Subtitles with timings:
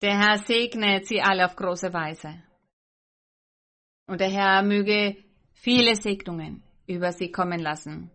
[0.00, 2.42] Der Herr segnet sie alle auf große Weise.
[4.06, 5.16] Und der Herr möge
[5.52, 8.10] viele Segnungen über sie kommen lassen.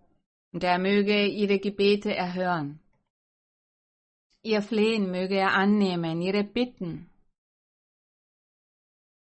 [0.51, 2.79] Und er möge ihre Gebete erhören.
[4.43, 7.09] Ihr Flehen möge er annehmen, ihre Bitten.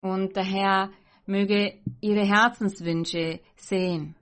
[0.01, 0.91] Und der Herr
[1.25, 4.15] möge ihre Herzenswünsche sehen.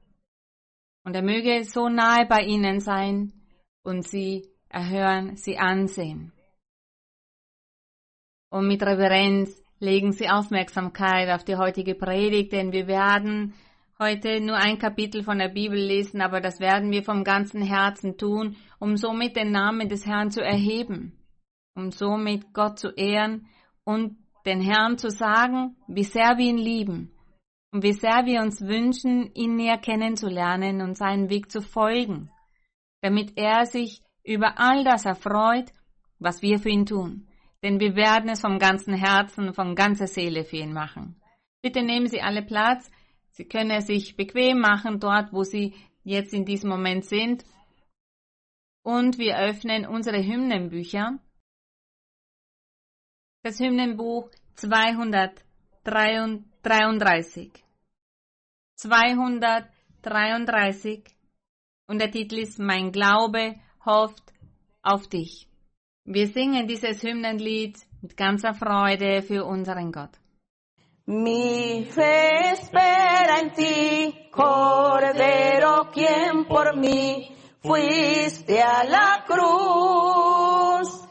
[1.04, 3.32] Und er möge so nahe bei ihnen sein
[3.84, 6.34] und sie erhören, sie ansehen.
[8.50, 13.54] Und mit Reverenz legen Sie Aufmerksamkeit auf die heutige Predigt, denn wir werden
[14.00, 18.18] heute nur ein Kapitel von der Bibel lesen, aber das werden wir vom ganzen Herzen
[18.18, 21.18] tun, um somit den Namen des Herrn zu erheben,
[21.76, 23.48] um somit Gott zu ehren
[23.84, 27.12] und den Herrn zu sagen, wie sehr wir ihn lieben
[27.72, 32.32] und wie sehr wir uns wünschen, ihn näher kennenzulernen und seinen Weg zu folgen,
[33.02, 35.72] damit er sich über all das erfreut,
[36.20, 37.27] was wir für ihn tun.
[37.68, 41.22] Denn wir werden es vom ganzen Herzen, von ganzer Seele für ihn machen.
[41.62, 42.90] Bitte nehmen Sie alle Platz.
[43.32, 47.44] Sie können es sich bequem machen, dort, wo Sie jetzt in diesem Moment sind.
[48.84, 51.20] Und wir öffnen unsere Hymnenbücher.
[53.44, 57.52] Das Hymnenbuch 233.
[58.78, 61.04] 233.
[61.88, 64.24] Und der Titel ist Mein Glaube hofft
[64.82, 65.50] auf dich.
[66.10, 70.18] Wir singen dieses Hymnenlied mit ganzer Freude für unseren Gott.
[71.06, 81.06] Mi fe espera en ti, Cordero, quien por mí fuiste a la cruz.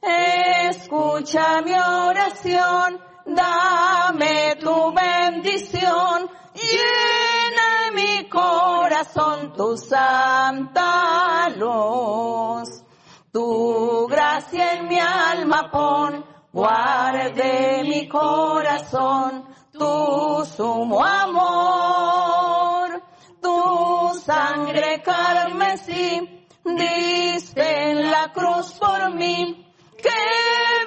[0.00, 12.87] Escucha mi oración, dame tu bendición, llena mi corazón tu santa luz.
[13.32, 19.44] Tu gracia en mi alma pon, guarde mi corazón.
[19.72, 23.02] Tu sumo amor,
[23.40, 30.10] tu sangre carmesí, diste en la cruz por mí, que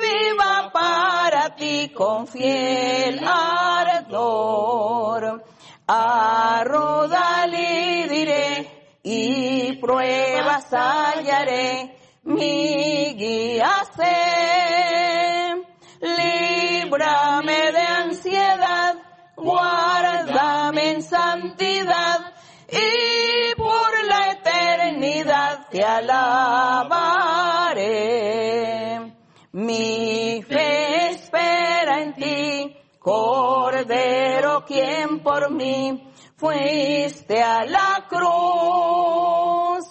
[0.02, 4.72] viva para ti con fiel ardor.
[5.88, 14.62] A Rodalí diré y pruebas hallaré, mi guía sé
[16.02, 18.96] líbrame de ansiedad,
[19.36, 22.34] guárdame en santidad
[22.70, 27.02] y por la eternidad te alabaré.
[29.54, 39.86] Mi fe espera en ti, Cordero, quien por mí fuiste a la cruz.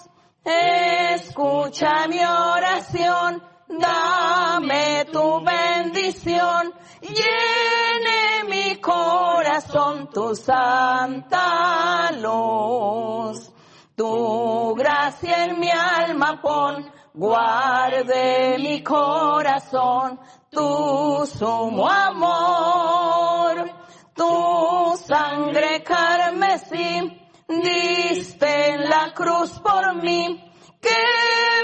[1.41, 6.71] Escucha mi oración, dame tu bendición,
[7.01, 13.51] llene mi corazón tu santa luz.
[13.95, 20.19] Tu gracia en mi alma pon, guarde mi corazón,
[20.51, 23.67] tu sumo amor,
[24.13, 30.50] tu sangre carmesí, diste en la cruz por mí,
[30.81, 31.03] que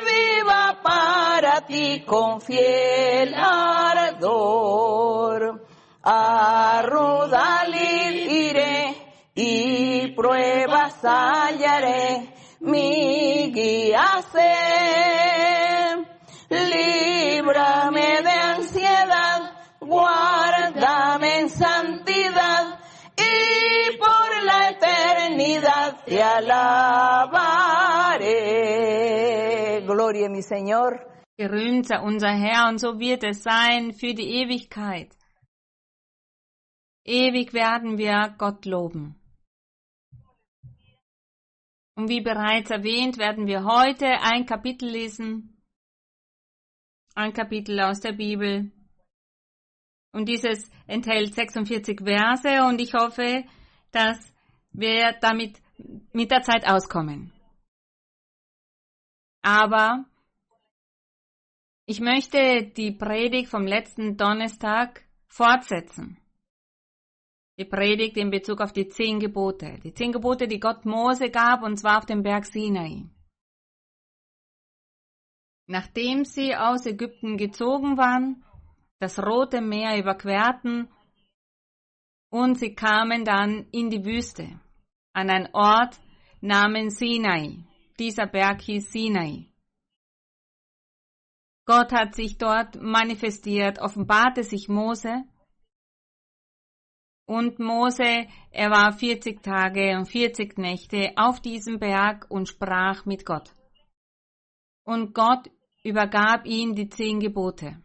[0.05, 4.47] viva para ti con fiel ardor.
[6.03, 8.95] A Rodalil iré
[9.35, 14.53] y pruebas hallaré, mi guía sé.
[16.49, 19.51] Líbrame de ansiedad,
[19.81, 22.79] guárdame en santidad
[23.17, 27.66] y por la eternidad te alabaré.
[29.85, 30.99] Gloria mi Señor.
[31.37, 35.15] Gerühmt sei unser Herr und so wird es sein für die Ewigkeit.
[37.05, 39.15] Ewig werden wir Gott loben.
[41.95, 45.61] Und wie bereits erwähnt, werden wir heute ein Kapitel lesen.
[47.15, 48.71] Ein Kapitel aus der Bibel.
[50.11, 53.43] Und dieses enthält 46 Verse und ich hoffe,
[53.91, 54.33] dass
[54.71, 55.59] wir damit
[56.13, 57.31] mit der Zeit auskommen.
[59.41, 60.05] Aber
[61.85, 66.17] ich möchte die Predigt vom letzten Donnerstag fortsetzen.
[67.57, 69.79] Die Predigt in Bezug auf die zehn Gebote.
[69.83, 73.09] Die zehn Gebote, die Gott Mose gab, und zwar auf dem Berg Sinai.
[75.65, 78.43] Nachdem sie aus Ägypten gezogen waren,
[78.99, 80.89] das Rote Meer überquerten
[82.29, 84.59] und sie kamen dann in die Wüste,
[85.13, 85.99] an einen Ort
[86.41, 87.66] namens Sinai.
[87.99, 89.51] Dieser Berg hieß Sinai.
[91.65, 95.23] Gott hat sich dort manifestiert, offenbarte sich Mose.
[97.25, 103.25] Und Mose, er war 40 Tage und 40 Nächte auf diesem Berg und sprach mit
[103.25, 103.51] Gott.
[104.85, 105.51] Und Gott
[105.83, 107.83] übergab ihm die zehn Gebote.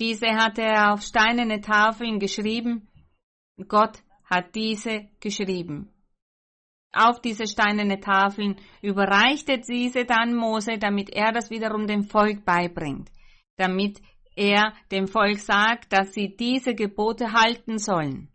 [0.00, 2.88] Diese hatte er auf steinerne Tafeln geschrieben.
[3.68, 5.92] Gott hat diese geschrieben.
[6.92, 13.10] Auf diese steinerne Tafeln überreichte diese dann Mose, damit er das wiederum dem Volk beibringt,
[13.56, 14.00] damit
[14.34, 18.32] er dem Volk sagt, dass sie diese Gebote halten sollen.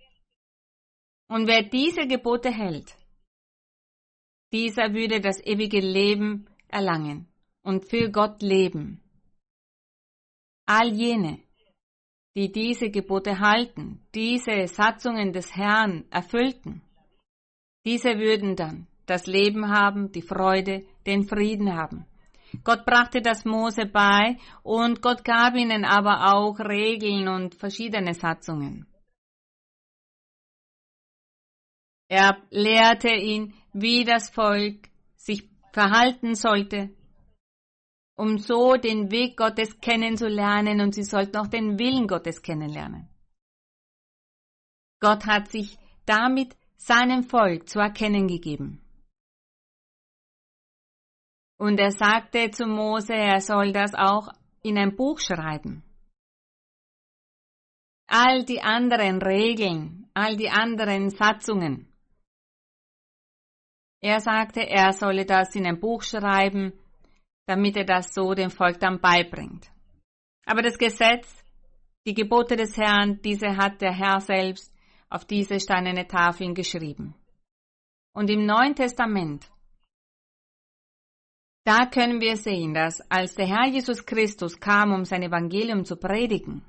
[1.30, 2.96] Und wer diese Gebote hält,
[4.52, 7.28] dieser würde das ewige Leben erlangen
[7.64, 9.02] und für Gott leben.
[10.68, 11.40] All jene,
[12.36, 16.83] die diese Gebote halten, diese Satzungen des Herrn erfüllten,
[17.86, 22.06] diese würden dann das Leben haben, die Freude, den Frieden haben.
[22.64, 28.86] Gott brachte das Mose bei und Gott gab ihnen aber auch Regeln und verschiedene Satzungen.
[32.08, 36.96] Er lehrte ihn, wie das Volk sich verhalten sollte,
[38.16, 43.10] um so den Weg Gottes kennenzulernen und sie sollten auch den Willen Gottes kennenlernen.
[45.00, 48.82] Gott hat sich damit seinem Volk zu erkennen gegeben.
[51.58, 54.28] Und er sagte zu Mose, er soll das auch
[54.64, 55.84] in ein Buch schreiben.
[58.08, 61.88] All die anderen Regeln, all die anderen Satzungen.
[64.02, 66.74] Er sagte, er solle das in ein Buch schreiben
[67.46, 69.70] damit er das so dem Volk dann beibringt.
[70.46, 71.44] Aber das Gesetz,
[72.06, 74.73] die Gebote des Herrn, diese hat der Herr selbst
[75.14, 77.16] auf diese steinerne Tafeln geschrieben.
[78.14, 79.50] Und im Neuen Testament,
[81.66, 85.96] da können wir sehen, dass als der Herr Jesus Christus kam, um sein Evangelium zu
[85.96, 86.66] predigen,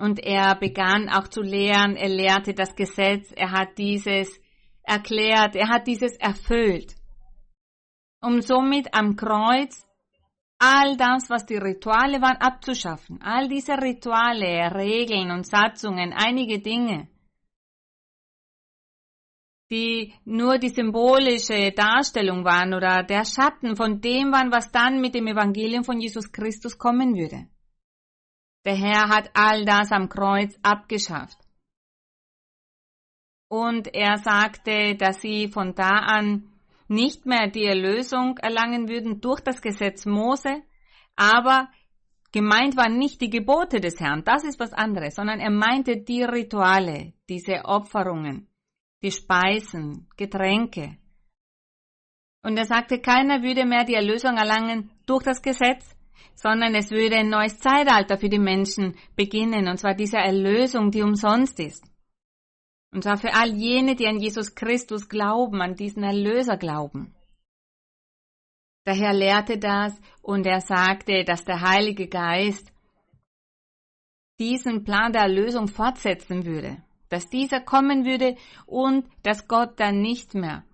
[0.00, 4.40] und er begann auch zu lehren, er lehrte das Gesetz, er hat dieses
[4.82, 6.94] erklärt, er hat dieses erfüllt
[8.20, 9.86] um somit am Kreuz
[10.58, 13.20] all das, was die Rituale waren, abzuschaffen.
[13.22, 17.08] All diese Rituale, Regeln und Satzungen, einige Dinge,
[19.70, 25.14] die nur die symbolische Darstellung waren oder der Schatten von dem waren, was dann mit
[25.14, 27.48] dem Evangelium von Jesus Christus kommen würde.
[28.64, 31.38] Der Herr hat all das am Kreuz abgeschafft.
[33.48, 36.57] Und er sagte, dass sie von da an
[36.88, 40.62] nicht mehr die Erlösung erlangen würden durch das Gesetz Mose,
[41.16, 41.68] aber
[42.32, 46.22] gemeint waren nicht die Gebote des Herrn, das ist was anderes, sondern er meinte die
[46.22, 48.48] Rituale, diese Opferungen,
[49.02, 50.98] die Speisen, Getränke.
[52.42, 55.94] Und er sagte, keiner würde mehr die Erlösung erlangen durch das Gesetz,
[56.34, 61.02] sondern es würde ein neues Zeitalter für die Menschen beginnen, und zwar diese Erlösung, die
[61.02, 61.87] umsonst ist.
[62.90, 67.14] Und zwar für all jene, die an Jesus Christus glauben, an diesen Erlöser glauben.
[68.86, 72.72] Der Herr lehrte das und er sagte, dass der Heilige Geist
[74.38, 80.34] diesen Plan der Erlösung fortsetzen würde, dass dieser kommen würde und dass Gott dann nicht
[80.34, 80.64] mehr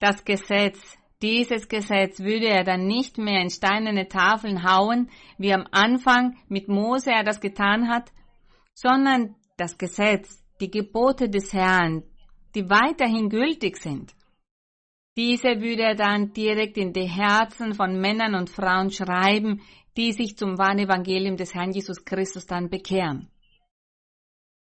[0.00, 5.66] das Gesetz, dieses Gesetz würde er dann nicht mehr in steinerne Tafeln hauen, wie am
[5.72, 8.12] Anfang mit Mose er das getan hat,
[8.74, 12.02] sondern das Gesetz die Gebote des Herrn,
[12.54, 14.14] die weiterhin gültig sind.
[15.16, 19.60] Diese würde er dann direkt in die Herzen von Männern und Frauen schreiben,
[19.96, 23.28] die sich zum wahren Evangelium des Herrn Jesus Christus dann bekehren.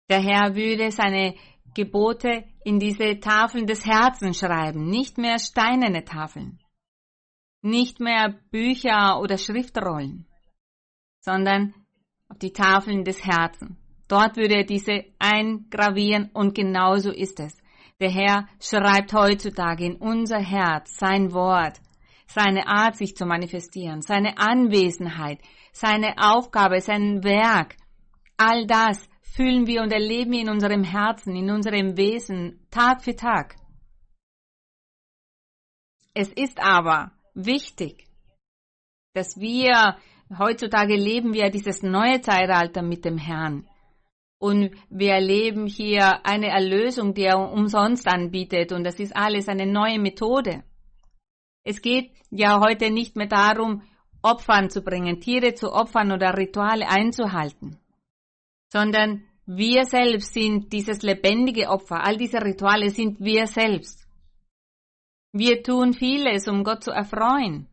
[0.09, 1.35] Der Herr würde seine
[1.75, 6.59] Gebote in diese Tafeln des Herzens schreiben, nicht mehr steinerne Tafeln,
[7.61, 10.25] nicht mehr Bücher oder Schriftrollen,
[11.19, 11.73] sondern
[12.27, 13.78] auf die Tafeln des Herzens.
[14.09, 17.55] Dort würde er diese eingravieren und genauso ist es.
[18.01, 21.79] Der Herr schreibt heutzutage in unser Herz sein Wort,
[22.27, 25.39] seine Art, sich zu manifestieren, seine Anwesenheit,
[25.73, 27.75] seine Aufgabe, sein Werk.
[28.35, 33.15] All das fühlen wir und erleben wir in unserem Herzen, in unserem Wesen, Tag für
[33.15, 33.55] Tag.
[36.15, 38.07] Es ist aber wichtig,
[39.13, 39.97] dass wir
[40.35, 43.68] heutzutage leben wir dieses neue Zeitalter mit dem Herrn.
[44.39, 48.71] Und wir erleben hier eine Erlösung, die er umsonst anbietet.
[48.71, 50.63] Und das ist alles eine neue Methode.
[51.63, 53.83] Es geht ja heute nicht mehr darum,
[54.21, 57.77] Opfern zu bringen, Tiere zu opfern oder Rituale einzuhalten,
[58.71, 62.03] sondern wir selbst sind dieses lebendige Opfer.
[62.05, 64.07] All diese Rituale sind wir selbst.
[65.31, 67.67] Wir tun vieles, um Gott zu erfreuen.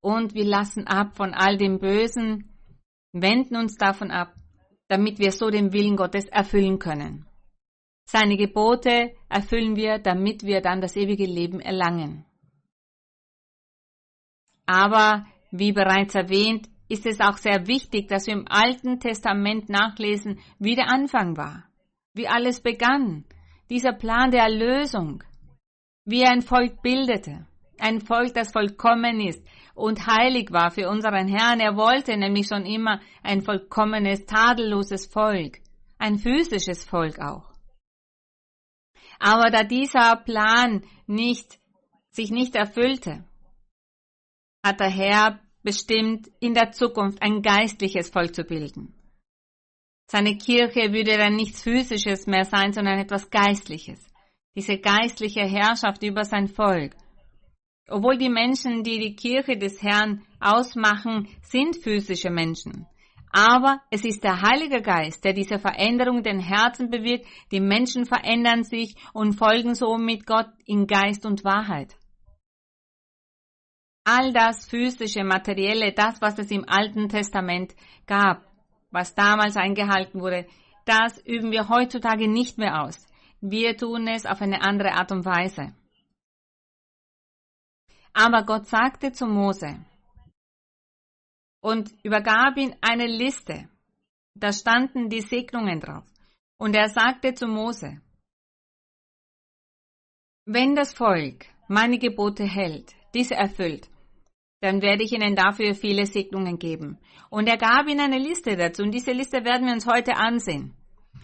[0.00, 2.56] Und wir lassen ab von all dem Bösen,
[3.12, 4.34] wenden uns davon ab,
[4.88, 7.26] damit wir so den Willen Gottes erfüllen können.
[8.08, 12.24] Seine Gebote erfüllen wir, damit wir dann das ewige Leben erlangen.
[14.66, 20.38] Aber, wie bereits erwähnt, ist es auch sehr wichtig, dass wir im Alten Testament nachlesen,
[20.58, 21.64] wie der Anfang war,
[22.14, 23.24] wie alles begann,
[23.70, 25.24] dieser Plan der Erlösung,
[26.04, 27.46] wie er ein Volk bildete,
[27.78, 29.44] ein Volk, das vollkommen ist
[29.76, 31.60] und heilig war für unseren Herrn.
[31.60, 35.58] Er wollte nämlich schon immer ein vollkommenes, tadelloses Volk,
[35.98, 37.52] ein physisches Volk auch.
[39.18, 41.58] Aber da dieser Plan nicht,
[42.10, 43.24] sich nicht erfüllte,
[44.64, 48.94] hat der Herr bestimmt, in der Zukunft ein geistliches Volk zu bilden.
[50.08, 54.00] Seine Kirche würde dann nichts Physisches mehr sein, sondern etwas Geistliches.
[54.54, 56.96] Diese geistliche Herrschaft über sein Volk.
[57.88, 62.86] Obwohl die Menschen, die die Kirche des Herrn ausmachen, sind physische Menschen.
[63.30, 67.26] Aber es ist der Heilige Geist, der diese Veränderung den Herzen bewirkt.
[67.52, 71.94] Die Menschen verändern sich und folgen somit Gott in Geist und Wahrheit.
[74.04, 77.74] All das physische, materielle, das, was es im Alten Testament
[78.06, 78.42] gab,
[78.90, 80.46] was damals eingehalten wurde,
[80.84, 83.06] das üben wir heutzutage nicht mehr aus.
[83.40, 85.74] Wir tun es auf eine andere Art und Weise.
[88.18, 89.84] Aber Gott sagte zu Mose
[91.60, 93.68] und übergab ihm eine Liste.
[94.34, 96.04] Da standen die Segnungen drauf.
[96.58, 98.00] Und er sagte zu Mose,
[100.46, 103.90] wenn das Volk meine Gebote hält, diese erfüllt,
[104.60, 106.98] dann werde ich ihnen dafür viele Segnungen geben.
[107.28, 110.75] Und er gab ihnen eine Liste dazu und diese Liste werden wir uns heute ansehen.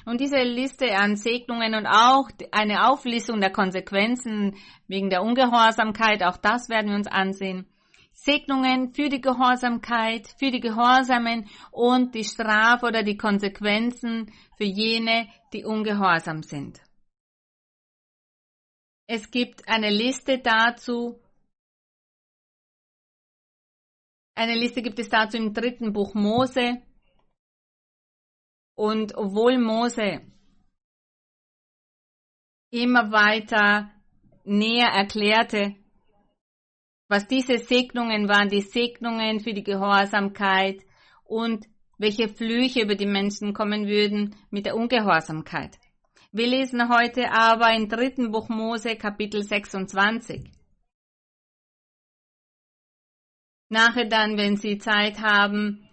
[0.05, 4.57] Und diese Liste an Segnungen und auch eine Auflistung der Konsequenzen
[4.89, 7.67] wegen der Ungehorsamkeit, auch das werden wir uns ansehen.
[8.13, 15.29] Segnungen für die Gehorsamkeit, für die Gehorsamen und die Strafe oder die Konsequenzen für jene,
[15.53, 16.81] die ungehorsam sind.
[19.07, 21.19] Es gibt eine Liste dazu,
[24.35, 26.81] Eine Liste gibt es dazu im dritten Buch Mose.
[28.83, 30.23] Und obwohl Mose
[32.71, 33.93] immer weiter
[34.43, 35.77] näher erklärte,
[37.07, 40.83] was diese Segnungen waren, die Segnungen für die Gehorsamkeit
[41.23, 45.79] und welche Flüche über die Menschen kommen würden mit der Ungehorsamkeit.
[46.33, 50.51] Wir lesen heute aber im dritten Buch Mose Kapitel 26.
[53.69, 55.89] Nachher dann, wenn Sie Zeit haben,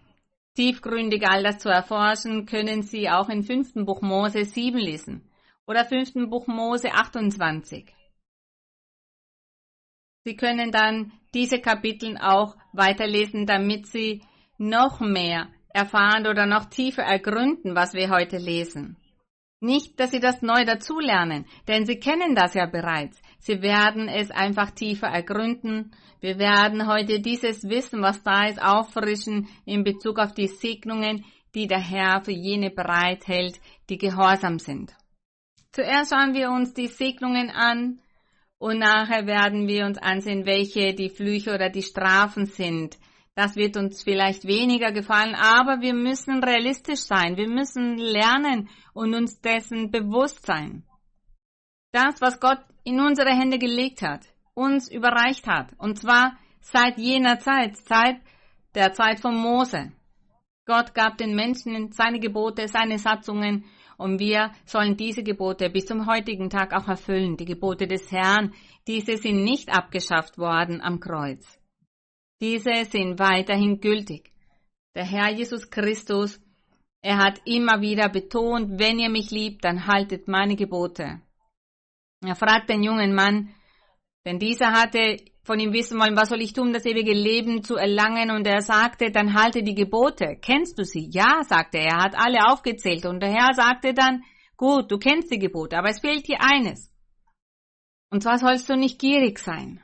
[0.60, 3.86] tiefgründig all das zu erforschen, können Sie auch in 5.
[3.86, 5.24] Buch Mose 7 lesen
[5.66, 6.30] oder 5.
[6.30, 7.86] Buch Mose 28.
[10.26, 14.22] Sie können dann diese Kapitel auch weiterlesen, damit Sie
[14.58, 18.98] noch mehr erfahren oder noch tiefer ergründen, was wir heute lesen.
[19.62, 23.22] Nicht, dass Sie das neu dazulernen, denn Sie kennen das ja bereits.
[23.40, 25.96] Sie werden es einfach tiefer ergründen.
[26.20, 31.68] Wir werden heute dieses Wissen, was da ist, auffrischen in Bezug auf die Segnungen, die
[31.68, 33.60] der Herr für jene bereithält,
[33.90, 34.94] die gehorsam sind.
[35.72, 38.00] Zuerst schauen wir uns die Segnungen an
[38.58, 42.98] und nachher werden wir uns ansehen, welche die Flüche oder die Strafen sind,
[43.40, 47.38] das wird uns vielleicht weniger gefallen, aber wir müssen realistisch sein.
[47.38, 50.84] Wir müssen lernen und uns dessen bewusst sein.
[51.94, 57.40] Das, was Gott in unsere Hände gelegt hat, uns überreicht hat, und zwar seit jener
[57.40, 58.18] Zeit, seit
[58.76, 59.92] der Zeit von Mose.
[60.66, 63.66] Gott gab den Menschen seine Gebote, seine Satzungen,
[63.98, 68.54] und wir sollen diese Gebote bis zum heutigen Tag auch erfüllen, die Gebote des Herrn.
[68.88, 71.60] Diese sind nicht abgeschafft worden am Kreuz.
[72.40, 74.32] Diese sind weiterhin gültig.
[74.96, 76.40] Der Herr Jesus Christus,
[77.02, 81.22] er hat immer wieder betont, wenn ihr mich liebt, dann haltet meine Gebote.
[82.22, 83.54] Er fragt den jungen Mann,
[84.26, 87.76] denn dieser hatte von ihm wissen wollen, was soll ich tun, das ewige Leben zu
[87.76, 88.32] erlangen?
[88.32, 90.38] Und er sagte, dann halte die Gebote.
[90.42, 91.10] Kennst du sie?
[91.12, 91.96] Ja, sagte er.
[91.96, 93.06] Er hat alle aufgezählt.
[93.06, 94.24] Und der Herr sagte dann,
[94.58, 96.92] gut, du kennst die Gebote, aber es fehlt dir eines.
[98.12, 99.82] Und zwar sollst du nicht gierig sein.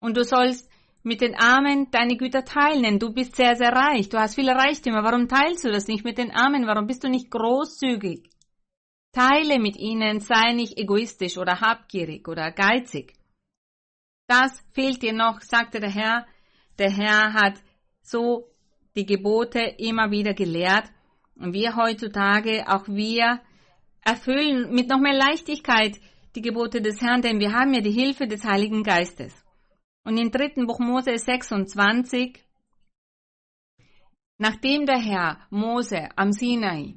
[0.00, 0.68] Und du sollst
[1.02, 2.98] mit den Armen deine Güter teilen.
[2.98, 4.08] Du bist sehr, sehr reich.
[4.08, 5.04] Du hast viele Reichtümer.
[5.04, 6.66] Warum teilst du das nicht mit den Armen?
[6.66, 8.30] Warum bist du nicht großzügig?
[9.12, 13.14] Teile mit ihnen, sei nicht egoistisch oder habgierig oder geizig.
[14.26, 16.26] Das fehlt dir noch, sagte der Herr.
[16.78, 17.54] Der Herr hat
[18.02, 18.48] so
[18.96, 20.90] die Gebote immer wieder gelehrt.
[21.36, 23.40] Und wir heutzutage, auch wir,
[24.02, 25.98] erfüllen mit noch mehr Leichtigkeit
[26.34, 29.44] die Gebote des Herrn, denn wir haben ja die Hilfe des Heiligen Geistes.
[30.04, 32.44] Und im dritten Buch Mose 26,
[34.38, 36.96] nachdem der Herr Mose am Sinai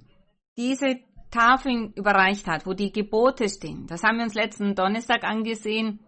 [0.57, 0.99] diese
[1.31, 5.99] Tafeln überreicht hat, wo die Gebote stehen, das haben wir uns letzten Donnerstag angesehen,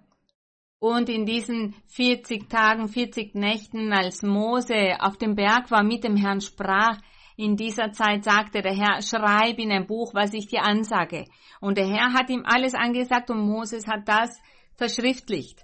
[0.79, 6.15] und in diesen 40 Tagen, 40 Nächten, als Mose auf dem Berg war, mit dem
[6.15, 6.99] Herrn sprach,
[7.35, 11.25] in dieser Zeit sagte der Herr, schreib in ein Buch, was ich dir ansage.
[11.61, 14.41] Und der Herr hat ihm alles angesagt und Moses hat das
[14.75, 15.63] verschriftlicht.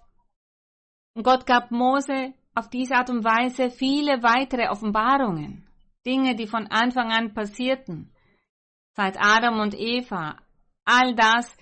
[1.15, 5.67] Und Gott gab Mose auf diese Art und Weise viele weitere Offenbarungen.
[6.05, 8.11] Dinge, die von Anfang an passierten.
[8.93, 10.37] Seit Adam und Eva.
[10.85, 11.57] All das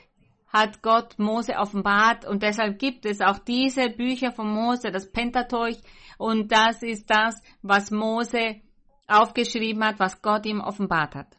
[0.54, 5.78] hat Gott Mose offenbart und deshalb gibt es auch diese Bücher von Mose, das Pentateuch
[6.20, 8.62] und das ist das, was Mose
[9.08, 11.38] aufgeschrieben hat, was Gott ihm offenbart hat.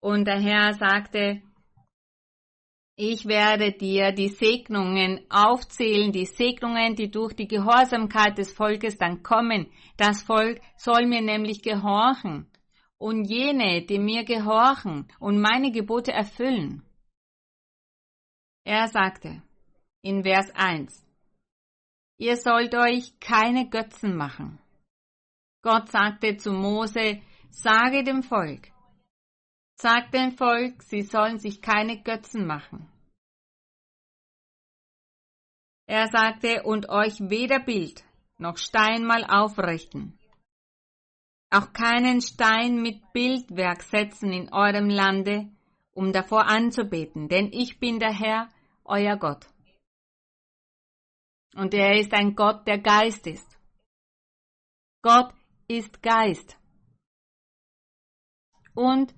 [0.00, 1.42] Und der Herr sagte,
[2.98, 9.22] ich werde dir die Segnungen aufzählen, die Segnungen, die durch die Gehorsamkeit des Volkes dann
[9.22, 9.66] kommen.
[9.98, 12.46] Das Volk soll mir nämlich gehorchen.
[12.96, 16.85] Und jene, die mir gehorchen und meine Gebote erfüllen,
[18.66, 19.42] er sagte
[20.02, 21.06] in Vers 1,
[22.18, 24.58] Ihr sollt euch keine Götzen machen.
[25.62, 28.72] Gott sagte zu Mose, sage dem Volk,
[29.76, 32.90] sag dem Volk, sie sollen sich keine Götzen machen.
[35.86, 38.02] Er sagte, und euch weder Bild
[38.38, 40.18] noch Steinmal aufrichten.
[41.50, 45.48] Auch keinen Stein mit Bildwerk setzen in eurem Lande,
[45.92, 48.48] um davor anzubeten, denn ich bin der Herr,
[48.86, 49.46] euer Gott.
[51.54, 53.58] Und er ist ein Gott, der Geist ist.
[55.02, 55.32] Gott
[55.68, 56.58] ist Geist.
[58.74, 59.14] Und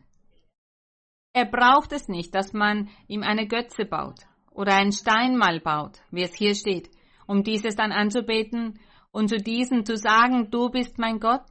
[1.32, 4.20] er braucht es nicht, dass man ihm eine Götze baut
[4.50, 6.90] oder ein Steinmal baut, wie es hier steht,
[7.26, 11.44] um dieses dann anzubeten und zu diesem zu sagen, du bist mein Gott,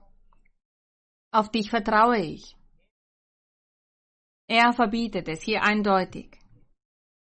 [1.31, 2.55] auf dich vertraue ich.
[4.47, 6.37] Er verbietet es hier eindeutig.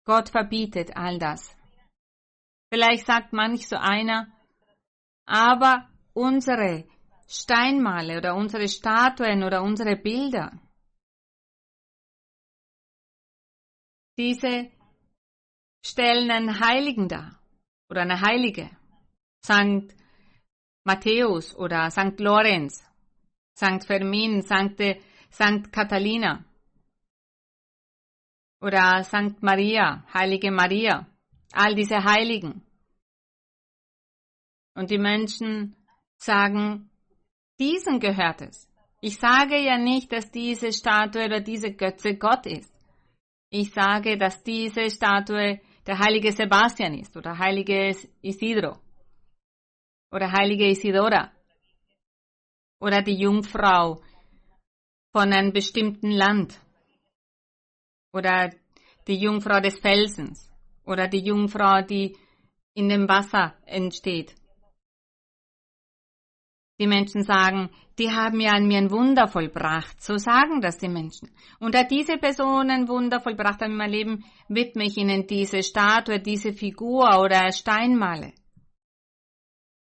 [0.06, 1.56] Gott verbietet all das.
[2.74, 4.28] Vielleicht sagt manch so einer,
[5.26, 6.88] aber unsere
[7.28, 10.60] Steinmale oder unsere Statuen oder unsere Bilder,
[14.18, 14.72] diese
[15.86, 17.40] stellen einen Heiligen dar
[17.90, 18.70] oder eine Heilige.
[19.44, 19.96] Sankt
[20.84, 22.84] Matthäus oder Sankt Lorenz,
[23.58, 26.46] Sankt Fermin, Sankte, Sankt Catalina
[28.62, 31.08] oder Sankt Maria, Heilige Maria,
[31.52, 32.62] all diese Heiligen.
[34.76, 35.76] Und die Menschen
[36.18, 36.90] sagen,
[37.60, 38.70] diesen gehört es.
[39.02, 42.72] Ich sage ja nicht, dass diese Statue oder diese Götze Gott ist.
[43.50, 48.78] Ich sage, dass diese Statue der heilige Sebastian ist oder heilige Isidro
[50.12, 51.32] oder heilige Isidora
[52.80, 54.02] oder die Jungfrau
[55.12, 56.61] von einem bestimmten Land
[58.14, 58.52] oder
[59.08, 60.52] die Jungfrau des Felsens
[60.86, 62.16] oder die Jungfrau, die
[62.74, 64.36] in dem Wasser entsteht.
[66.80, 67.70] Die Menschen sagen,
[68.00, 70.02] die haben ja an mir ein Wunder vollbracht.
[70.02, 71.30] So sagen das die Menschen.
[71.60, 75.62] Und da diese Person ein Wunder vollbracht hat in meinem Leben, widme ich ihnen diese
[75.62, 78.34] Statue, diese Figur oder Steinmale.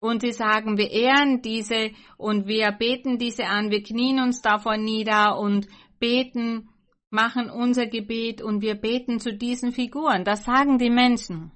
[0.00, 4.76] Und sie sagen, wir ehren diese und wir beten diese an, wir knien uns davor
[4.76, 6.69] nieder und beten
[7.10, 10.24] machen unser Gebet und wir beten zu diesen Figuren.
[10.24, 11.52] Das sagen die Menschen.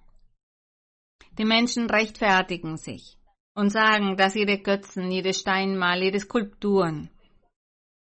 [1.39, 3.17] Die Menschen rechtfertigen sich
[3.55, 7.09] und sagen, dass ihre Götzen, ihre Steinmal, ihre Skulpturen,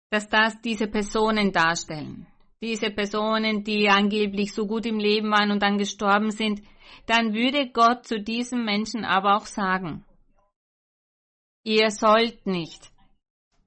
[0.09, 2.27] dass das diese Personen darstellen.
[2.61, 6.61] Diese Personen, die angeblich so gut im Leben waren und dann gestorben sind,
[7.05, 10.03] dann würde Gott zu diesen Menschen aber auch sagen,
[11.63, 12.91] ihr sollt nicht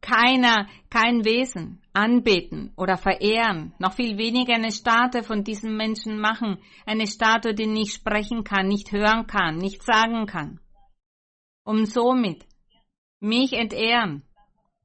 [0.00, 6.58] keiner, kein Wesen anbeten oder verehren, noch viel weniger eine Statue von diesen Menschen machen,
[6.86, 10.60] eine Statue, die nicht sprechen kann, nicht hören kann, nicht sagen kann,
[11.64, 12.46] um somit
[13.20, 14.22] mich entehren,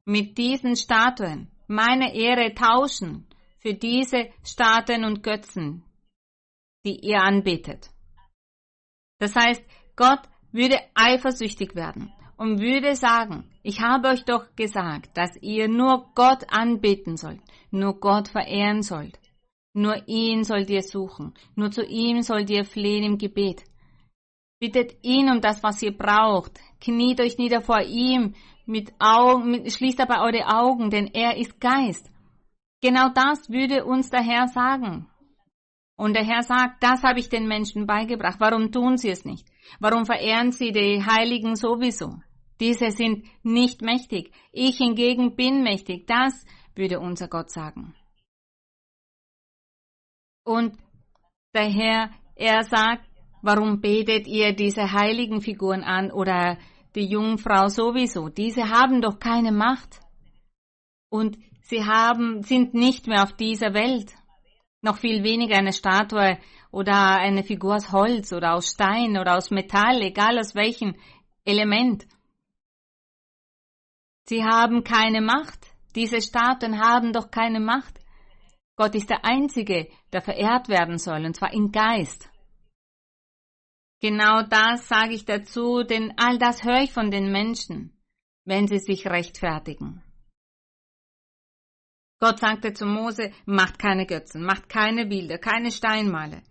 [0.04, 3.28] mit diesen Statuen meine Ehre tauschen
[3.60, 5.84] für diese Statuen und Götzen,
[6.86, 7.90] die ihr anbetet.
[9.18, 9.64] Das heißt,
[9.96, 16.12] Gott würde eifersüchtig werden und würde sagen, ich habe euch doch gesagt, dass ihr nur
[16.16, 19.20] Gott anbeten sollt, nur Gott verehren sollt.
[19.74, 23.64] Nur ihn sollt ihr suchen, nur zu ihm sollt ihr flehen im Gebet.
[24.60, 26.60] Bittet ihn um das, was ihr braucht.
[26.80, 31.60] Kniet euch nieder vor ihm, mit Augen, mit, schließt aber eure Augen, denn er ist
[31.60, 32.10] Geist.
[32.82, 35.08] Genau das würde uns der Herr sagen.
[35.98, 38.40] Und der Herr sagt, das habe ich den Menschen beigebracht.
[38.40, 39.48] Warum tun sie es nicht?
[39.80, 42.20] Warum verehren sie die Heiligen sowieso?
[42.60, 44.32] Diese sind nicht mächtig.
[44.52, 46.08] Ich hingegen bin mächtig.
[46.08, 47.96] Das würde unser Gott sagen.
[50.46, 50.78] Und
[51.54, 53.10] der Herr, er sagt,
[53.42, 56.58] warum betet ihr diese heiligen Figuren an oder
[56.96, 58.30] die Jungfrau sowieso?
[58.30, 60.00] Diese haben doch keine Macht.
[61.10, 64.14] Und sie haben, sind nicht mehr auf dieser Welt.
[64.82, 66.38] Noch viel weniger eine Statue
[66.76, 70.94] oder eine Figur aus Holz oder aus Stein oder aus Metall, egal aus welchem
[71.46, 72.06] Element.
[74.28, 75.68] Sie haben keine Macht.
[75.96, 78.02] Diese Statuen haben doch keine Macht.
[78.76, 82.30] Gott ist der Einzige, der verehrt werden soll, und zwar im Geist.
[84.02, 87.98] Genau das sage ich dazu, denn all das höre ich von den Menschen,
[88.44, 90.04] wenn sie sich rechtfertigen.
[92.20, 96.44] Gott sagte zu Mose, macht keine Götzen, macht keine Bilder, keine Steinmale.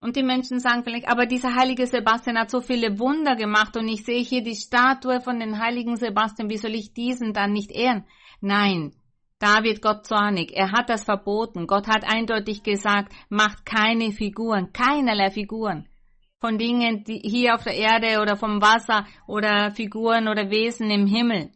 [0.00, 3.88] Und die Menschen sagen vielleicht, aber dieser heilige Sebastian hat so viele Wunder gemacht und
[3.88, 7.72] ich sehe hier die Statue von den heiligen Sebastian, wie soll ich diesen dann nicht
[7.72, 8.04] ehren?
[8.40, 8.92] Nein,
[9.40, 10.52] da wird Gott zornig.
[10.52, 11.66] Er hat das verboten.
[11.66, 15.88] Gott hat eindeutig gesagt, macht keine Figuren, keinerlei Figuren
[16.40, 21.06] von Dingen, die hier auf der Erde oder vom Wasser oder Figuren oder Wesen im
[21.06, 21.50] Himmel.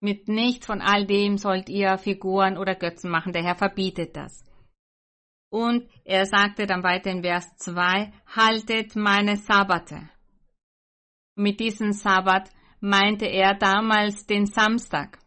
[0.00, 3.32] Mit nichts von all dem sollt ihr Figuren oder Götzen machen.
[3.32, 4.49] Der Herr verbietet das.
[5.50, 10.08] Und er sagte dann weiter in Vers 2, haltet meine Sabbate.
[11.34, 15.18] Mit diesem Sabbat meinte er damals den Samstag.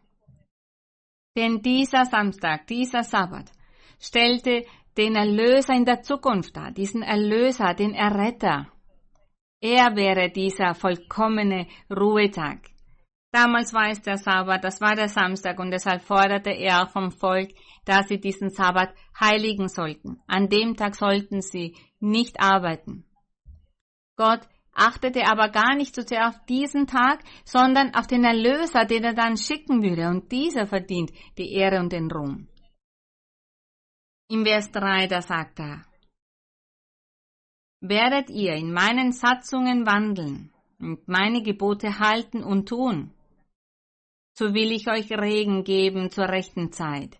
[1.36, 3.50] Denn dieser Samstag, dieser Sabbat,
[4.00, 4.64] stellte
[4.96, 8.68] den Erlöser in der Zukunft dar, diesen Erlöser, den Erretter.
[9.60, 12.60] Er wäre dieser vollkommene Ruhetag.
[13.32, 17.50] Damals war es der Sabbat, das war der Samstag und deshalb forderte er vom Volk,
[17.84, 20.20] dass sie diesen Sabbat heiligen sollten.
[20.26, 23.04] An dem Tag sollten sie nicht arbeiten.
[24.16, 24.40] Gott
[24.72, 29.14] achtete aber gar nicht so sehr auf diesen Tag, sondern auf den Erlöser, den er
[29.14, 32.48] dann schicken würde, und dieser verdient die Ehre und den Ruhm.
[34.28, 35.84] Im Vers 3, da sagt er,
[37.80, 43.12] Werdet ihr in meinen Satzungen wandeln und meine Gebote halten und tun,
[44.32, 47.18] so will ich euch Regen geben zur rechten Zeit.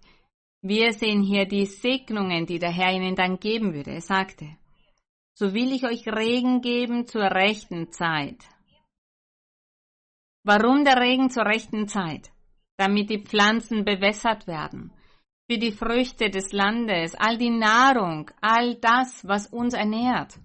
[0.67, 3.91] Wir sehen hier die Segnungen, die der Herr ihnen dann geben würde.
[3.91, 4.57] Er sagte,
[5.35, 8.39] so will ich euch Regen geben zur rechten Zeit.
[10.43, 12.33] Warum der Regen zur rechten Zeit?
[12.79, 14.91] Damit die Pflanzen bewässert werden,
[15.51, 20.39] für die Früchte des Landes, all die Nahrung, all das, was uns ernährt.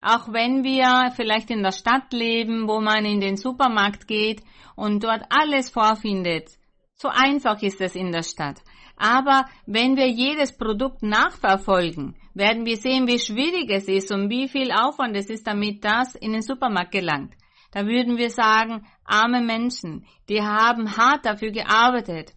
[0.00, 4.44] Auch wenn wir vielleicht in der Stadt leben, wo man in den Supermarkt geht
[4.76, 6.56] und dort alles vorfindet.
[6.96, 8.60] So einfach ist es in der Stadt.
[8.96, 14.48] Aber wenn wir jedes Produkt nachverfolgen, werden wir sehen, wie schwierig es ist und wie
[14.48, 17.34] viel Aufwand es ist, damit das in den Supermarkt gelangt.
[17.72, 22.32] Da würden wir sagen, arme Menschen, die haben hart dafür gearbeitet.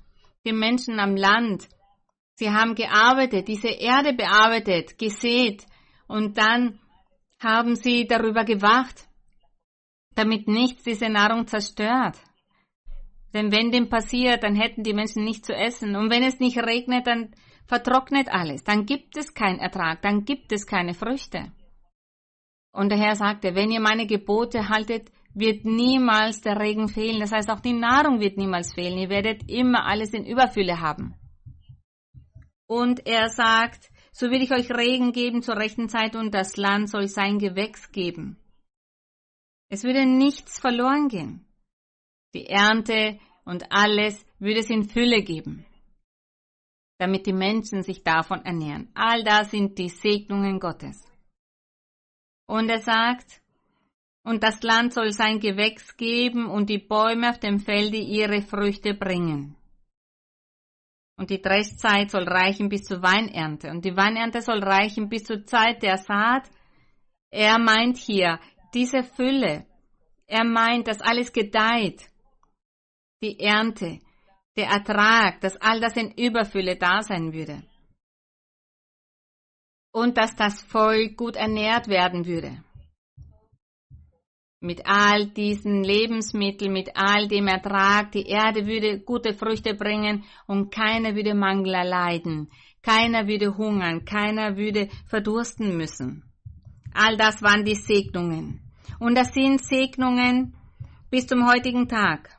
[0.45, 1.67] Die Menschen am Land,
[2.33, 5.63] sie haben gearbeitet, diese Erde bearbeitet, gesät
[6.07, 6.79] und dann
[7.39, 9.07] haben sie darüber gewacht,
[10.15, 12.17] damit nichts diese Nahrung zerstört.
[13.33, 15.95] Denn wenn dem passiert, dann hätten die Menschen nicht zu essen.
[15.95, 17.31] Und wenn es nicht regnet, dann
[17.67, 18.63] vertrocknet alles.
[18.63, 21.51] Dann gibt es keinen Ertrag, dann gibt es keine Früchte.
[22.71, 27.19] Und der Herr sagte, wenn ihr meine Gebote haltet, wird niemals der Regen fehlen.
[27.19, 28.97] Das heißt, auch die Nahrung wird niemals fehlen.
[28.97, 31.15] Ihr werdet immer alles in Überfülle haben.
[32.67, 36.89] Und er sagt, so will ich euch Regen geben zur rechten Zeit und das Land
[36.89, 38.37] soll sein Gewächs geben.
[39.69, 41.46] Es würde nichts verloren gehen.
[42.33, 45.65] Die Ernte und alles würde es in Fülle geben,
[46.97, 48.89] damit die Menschen sich davon ernähren.
[48.93, 51.03] All das sind die Segnungen Gottes.
[52.45, 53.41] Und er sagt,
[54.23, 58.93] und das Land soll sein Gewächs geben und die Bäume auf dem Felde ihre Früchte
[58.93, 59.55] bringen.
[61.15, 63.69] Und die Dreschzeit soll reichen bis zur Weinernte.
[63.71, 66.49] Und die Weinernte soll reichen bis zur Zeit der Saat.
[67.31, 68.39] Er meint hier
[68.73, 69.65] diese Fülle.
[70.27, 72.09] Er meint, dass alles gedeiht.
[73.21, 73.99] Die Ernte,
[74.55, 77.63] der Ertrag, dass all das in Überfülle da sein würde.
[79.91, 82.63] Und dass das Volk gut ernährt werden würde
[84.59, 90.71] mit all diesen Lebensmitteln, mit all dem Ertrag, die Erde würde gute Früchte bringen und
[90.71, 92.49] keiner würde Mangel erleiden,
[92.81, 96.23] keiner würde hungern, keiner würde verdursten müssen.
[96.93, 98.61] All das waren die Segnungen.
[98.99, 100.55] Und das sind Segnungen
[101.11, 102.36] bis zum heutigen Tag.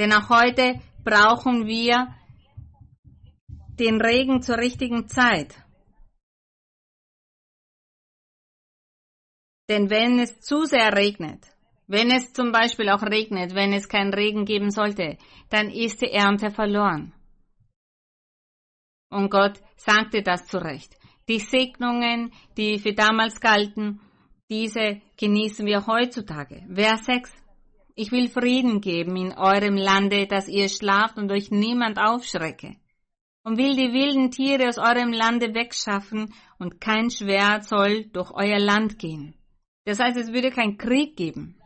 [0.00, 2.16] Denn auch heute brauchen wir
[3.78, 5.54] den Regen zur richtigen Zeit.
[9.68, 11.46] Denn wenn es zu sehr regnet,
[11.86, 15.18] wenn es zum Beispiel auch regnet, wenn es keinen Regen geben sollte,
[15.50, 17.12] dann ist die Ernte verloren.
[19.10, 20.96] Und Gott sagte das zurecht.
[21.28, 24.00] Die Segnungen, die für damals galten,
[24.48, 26.64] diese genießen wir heutzutage.
[26.74, 27.39] Vers 6.
[28.02, 32.76] Ich will Frieden geben in eurem Lande, dass ihr schlaft und euch niemand aufschrecke.
[33.42, 38.58] Und will die wilden Tiere aus eurem Lande wegschaffen und kein Schwert soll durch euer
[38.58, 39.34] Land gehen.
[39.84, 41.60] Das heißt, es würde keinen Krieg geben.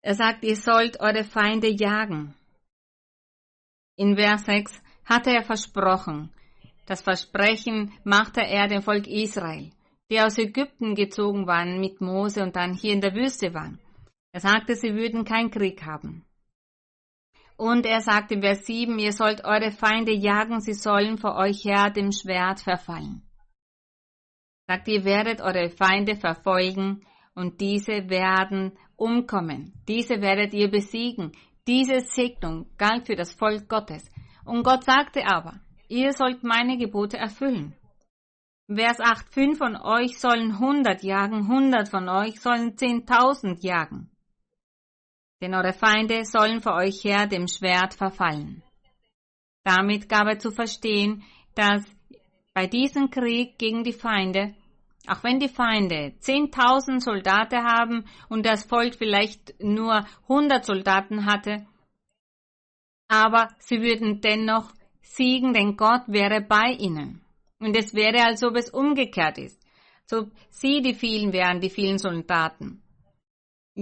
[0.00, 2.34] Er sagt, ihr sollt eure Feinde jagen.
[3.96, 6.32] In Vers 6 hatte er versprochen.
[6.86, 9.70] Das Versprechen machte er dem Volk Israel,
[10.10, 13.78] die aus Ägypten gezogen waren mit Mose und dann hier in der Wüste waren.
[14.32, 16.24] Er sagte, sie würden keinen Krieg haben.
[17.56, 21.64] Und er sagt in Vers 7, ihr sollt eure Feinde jagen, sie sollen vor euch
[21.64, 23.22] her dem Schwert verfallen.
[24.66, 29.74] Sagt, ihr werdet eure Feinde verfolgen und diese werden umkommen.
[29.88, 31.32] Diese werdet ihr besiegen.
[31.66, 34.10] Diese Segnung galt für das Volk Gottes.
[34.44, 37.74] Und Gott sagte aber, ihr sollt meine Gebote erfüllen.
[38.72, 44.09] Vers 8, fünf von euch sollen hundert jagen, hundert von euch sollen zehntausend jagen.
[45.40, 48.62] Denn eure Feinde sollen vor euch her dem Schwert verfallen.
[49.64, 51.22] Damit gab er zu verstehen,
[51.54, 51.82] dass
[52.54, 54.54] bei diesem Krieg gegen die Feinde
[55.06, 61.66] auch wenn die Feinde 10.000 Soldaten haben und das Volk vielleicht nur 100 Soldaten hatte,
[63.08, 64.72] aber sie würden dennoch
[65.02, 67.22] siegen, denn Gott wäre bei ihnen.
[67.58, 69.60] Und es wäre, als ob es umgekehrt ist.
[70.06, 72.82] So sie die vielen wären, die vielen Soldaten.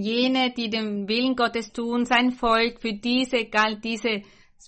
[0.01, 4.21] Jene, die den Willen Gottes tun, sein Volk, für diese galt diese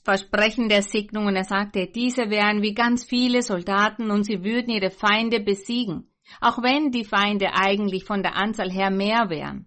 [0.03, 4.69] Versprechen der Segnung und er sagte, diese wären wie ganz viele Soldaten und sie würden
[4.69, 6.07] ihre Feinde besiegen
[6.39, 9.65] auch wenn die Feinde eigentlich von der Anzahl her mehr wären.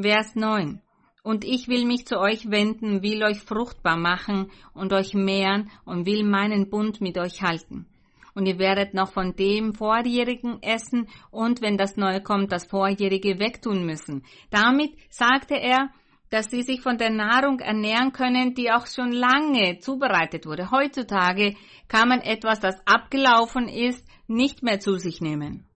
[0.00, 0.80] Vers 9.
[1.22, 6.06] Und ich will mich zu euch wenden, will euch fruchtbar machen und euch mehren und
[6.06, 7.86] will meinen Bund mit euch halten.
[8.34, 13.38] Und ihr werdet noch von dem Vorjährigen essen und wenn das Neue kommt, das Vorjährige
[13.38, 14.24] wegtun müssen.
[14.50, 15.90] Damit sagte er,
[16.30, 20.70] dass sie sich von der Nahrung ernähren können, die auch schon lange zubereitet wurde.
[20.72, 21.54] Heutzutage
[21.86, 25.68] kann man etwas, das abgelaufen ist, nicht mehr zu sich nehmen.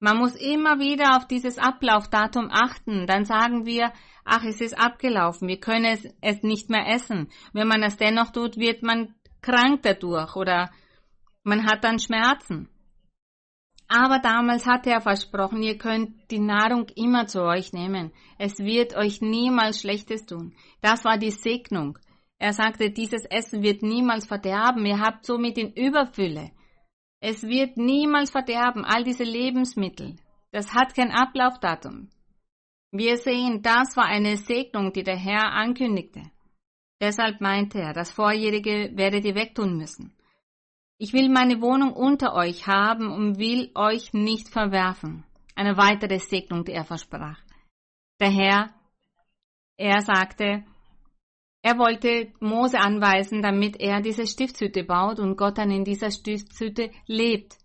[0.00, 3.06] Man muss immer wieder auf dieses Ablaufdatum achten.
[3.06, 3.92] Dann sagen wir,
[4.24, 7.30] ach, es ist abgelaufen, wir können es, es nicht mehr essen.
[7.52, 10.70] Wenn man es dennoch tut, wird man krank dadurch oder
[11.48, 12.68] man hat dann Schmerzen.
[13.88, 18.12] Aber damals hatte er versprochen, ihr könnt die Nahrung immer zu euch nehmen.
[18.38, 20.54] Es wird euch niemals Schlechtes tun.
[20.82, 21.98] Das war die Segnung.
[22.38, 24.84] Er sagte, dieses Essen wird niemals verderben.
[24.84, 26.52] Ihr habt somit in Überfülle.
[27.20, 30.16] Es wird niemals verderben, all diese Lebensmittel.
[30.52, 32.10] Das hat kein Ablaufdatum.
[32.92, 36.22] Wir sehen, das war eine Segnung, die der Herr ankündigte.
[37.00, 40.14] Deshalb meinte er, das Vorjährige werdet ihr wegtun müssen.
[41.00, 45.24] Ich will meine Wohnung unter euch haben und will euch nicht verwerfen.
[45.54, 47.38] Eine weitere Segnung, die er versprach.
[48.20, 48.74] Der Herr,
[49.76, 50.64] er sagte,
[51.62, 56.90] er wollte Mose anweisen, damit er diese Stiftshütte baut und Gott dann in dieser Stiftshütte
[57.06, 57.58] lebt.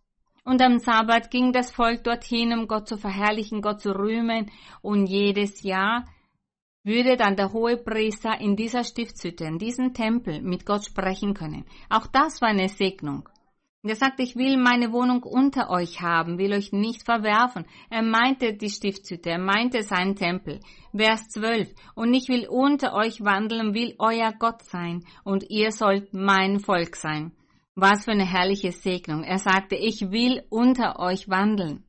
[0.44, 4.52] Und am Sabbat ging das Volk dorthin, um Gott zu verherrlichen, Gott zu rühmen.
[4.82, 6.06] Und jedes Jahr
[6.84, 11.66] würde dann der hohe Priester in dieser Stiftshütte, in diesem Tempel mit Gott sprechen können.
[11.90, 13.30] Auch das war eine Segnung.
[13.86, 17.66] Er sagt, ich will meine Wohnung unter euch haben, will euch nicht verwerfen.
[17.90, 20.62] Er meinte die Stiftshütte, er meinte seinen Tempel.
[20.96, 21.74] Vers 12.
[21.94, 26.96] Und ich will unter euch wandeln, will euer Gott sein, und ihr sollt mein Volk
[26.96, 27.34] sein.
[27.76, 29.24] Was für eine herrliche Segnung.
[29.26, 31.84] Er sagte, ich will unter euch wandeln.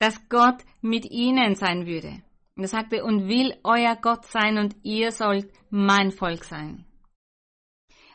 [0.00, 2.25] Dass Gott mit ihnen sein würde.
[2.56, 6.86] Und er sagte, und will euer Gott sein, und ihr sollt mein Volk sein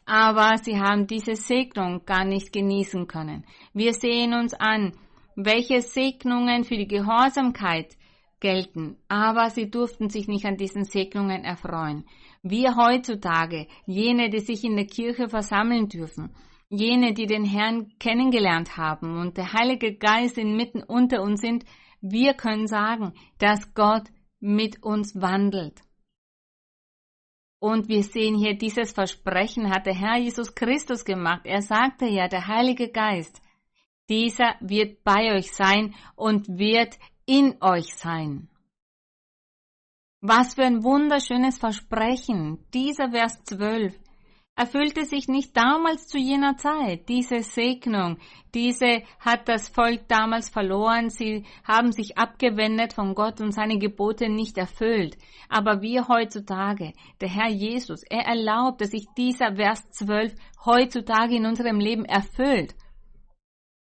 [0.06, 3.45] aber sie haben diese Segnung gar nicht genießen können.
[3.73, 4.93] Wir sehen uns an,
[5.36, 7.95] welche Segnungen für die Gehorsamkeit
[8.39, 12.06] gelten, aber sie durften sich nicht an diesen Segnungen erfreuen.
[12.41, 16.36] Wir heutzutage, jene, die sich in der Kirche versammeln dürfen,
[16.69, 21.65] jene, die den Herrn kennengelernt haben und der Heilige Geist inmitten unter uns sind,
[22.01, 24.10] wir können sagen, dass Gott
[24.41, 25.82] mit uns wandelt.
[27.60, 31.41] Und wir sehen hier, dieses Versprechen hat der Herr Jesus Christus gemacht.
[31.45, 33.39] Er sagte ja, der Heilige Geist,
[34.10, 38.49] dieser wird bei euch sein und wird in euch sein.
[40.21, 42.65] Was für ein wunderschönes Versprechen.
[42.73, 43.97] Dieser Vers 12
[44.62, 47.10] erfüllte sich nicht damals zu jener Zeit.
[47.10, 48.19] Diese Segnung,
[48.54, 51.10] diese hat das Volk damals verloren.
[51.10, 55.17] Sie haben sich abgewendet von Gott und seine Gebote nicht erfüllt.
[55.50, 61.47] Aber wir heutzutage, der Herr Jesus, er erlaubt, dass sich dieser Vers 12 heutzutage in
[61.47, 62.76] unserem Leben erfüllt.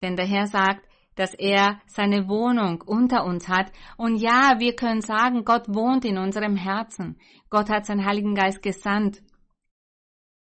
[0.02, 3.70] Denn der Herr sagt, dass er seine Wohnung unter uns hat.
[3.98, 7.20] Und ja, wir können sagen, Gott wohnt in unserem Herzen.
[7.50, 9.22] Gott hat seinen Heiligen Geist gesandt.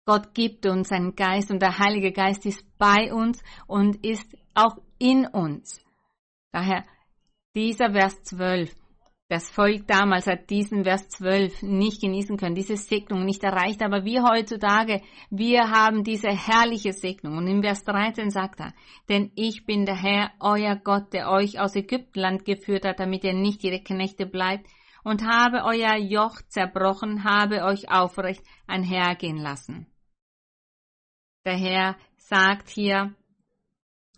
[0.07, 4.77] Gott gibt uns seinen Geist und der Heilige Geist ist bei uns und ist auch
[4.99, 5.83] in uns.
[6.53, 6.85] Daher
[7.55, 8.75] dieser Vers 12.
[9.29, 14.05] Das Volk damals hat diesen Vers 12 nicht genießen können, diese Segnung nicht erreicht, aber
[14.05, 17.39] wir heutzutage, wir haben diese herrliche Segnung.
[17.39, 18.75] Und im Vers 13 sagt er,
[19.09, 23.33] denn ich bin der Herr, euer Gott, der euch aus Ägyptenland geführt hat, damit ihr
[23.33, 24.67] nicht ihre Knechte bleibt,
[25.05, 29.87] und habe euer Joch zerbrochen, habe euch aufrecht einhergehen lassen.
[31.45, 33.15] Der Herr sagt hier,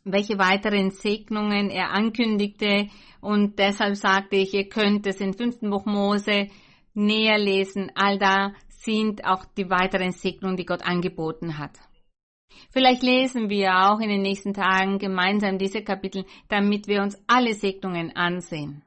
[0.04, 2.88] welche weiteren Segnungen er ankündigte
[3.20, 5.60] und deshalb sagte ich, ihr könnt es in 5.
[5.62, 6.46] Buch Mose
[6.94, 7.90] näher lesen.
[7.96, 11.72] All da sind auch die weiteren Segnungen, die Gott angeboten hat.
[12.70, 17.54] Vielleicht lesen wir auch in den nächsten Tagen gemeinsam diese Kapitel, damit wir uns alle
[17.54, 18.85] Segnungen ansehen.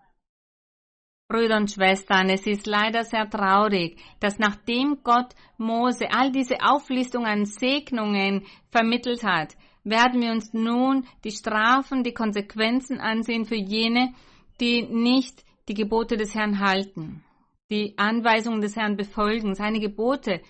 [1.32, 7.28] Brüder und Schwestern, es ist leider sehr traurig, dass nachdem Gott Mose all diese Auflistung
[7.28, 14.16] an Segnungen vermittelt hat, werden wir uns nun die Strafen, die Konsequenzen ansehen für jene,
[14.60, 17.24] die nicht die Gebote des Herrn halten,
[17.70, 20.42] die Anweisungen des Herrn befolgen, seine Gebote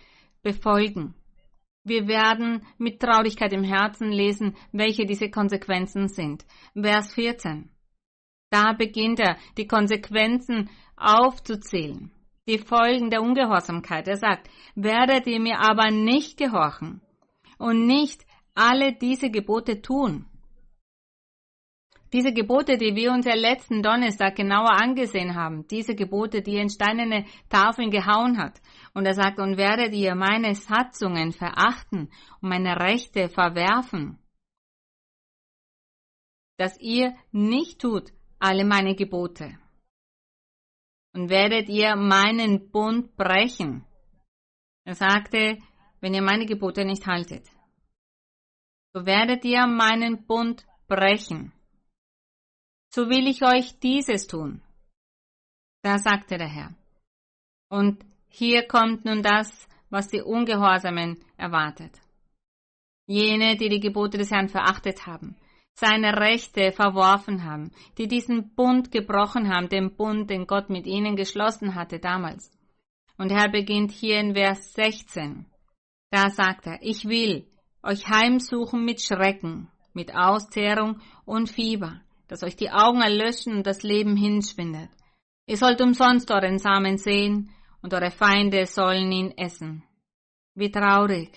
[0.44, 1.14] befolgen.
[1.84, 6.46] Wir werden mit Traurigkeit im Herzen lesen, welche diese Konsequenzen sind.
[6.74, 7.70] Vers 14.
[8.50, 12.12] Da beginnt er, die Konsequenzen aufzuzählen,
[12.48, 14.08] die Folgen der Ungehorsamkeit.
[14.08, 17.02] Er sagt, werdet ihr mir aber nicht gehorchen
[17.58, 20.26] und nicht alle diese Gebote tun.
[22.12, 26.64] Diese Gebote, die wir uns ja letzten Donnerstag genauer angesehen haben, diese Gebote, die er
[26.64, 28.60] in steinerne Tafeln gehauen hat.
[28.96, 32.10] Und er sagt, und werdet ihr meine Satzungen verachten
[32.42, 34.18] und meine Rechte verwerfen,
[36.58, 39.58] dass ihr nicht tut, alle meine Gebote.
[41.14, 43.86] Und werdet ihr meinen Bund brechen.
[44.86, 45.58] Er sagte,
[46.02, 47.48] wenn ihr meine Gebote nicht haltet,
[48.94, 51.52] so werdet ihr meinen Bund brechen.
[52.92, 54.62] So will ich euch dieses tun.
[55.84, 56.76] Da sagte der Herr.
[57.70, 62.00] Und hier kommt nun das, was die Ungehorsamen erwartet.
[63.06, 65.36] Jene, die die Gebote des Herrn verachtet haben,
[65.80, 71.16] seine Rechte verworfen haben, die diesen Bund gebrochen haben, den Bund, den Gott mit ihnen
[71.16, 72.52] geschlossen hatte damals.
[73.18, 75.46] Und er beginnt hier in Vers 16.
[76.12, 77.48] Da sagt er, ich will
[77.82, 83.82] euch heimsuchen mit Schrecken, mit Auszehrung und Fieber, dass euch die Augen erlöschen und das
[83.84, 84.90] Leben hinschwindet.
[85.48, 89.84] Ihr sollt umsonst euren Samen sehen und eure Feinde sollen ihn essen.
[90.56, 91.32] Wie traurig.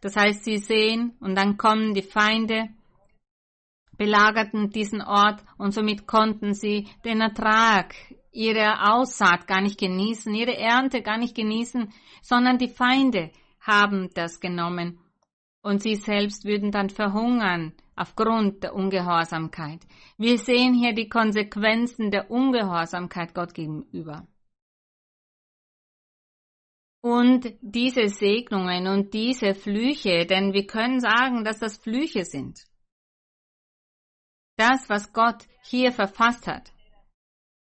[0.00, 2.68] Das heißt, sie sehen und dann kommen die Feinde
[4.02, 7.94] belagerten diesen Ort und somit konnten sie den Ertrag
[8.32, 14.40] ihrer Aussaat gar nicht genießen, ihre Ernte gar nicht genießen, sondern die Feinde haben das
[14.40, 14.98] genommen
[15.62, 19.82] und sie selbst würden dann verhungern aufgrund der Ungehorsamkeit.
[20.18, 24.26] Wir sehen hier die Konsequenzen der Ungehorsamkeit Gott gegenüber.
[27.00, 32.64] Und diese Segnungen und diese Flüche, denn wir können sagen, dass das Flüche sind
[34.56, 36.72] das, was Gott hier verfasst hat,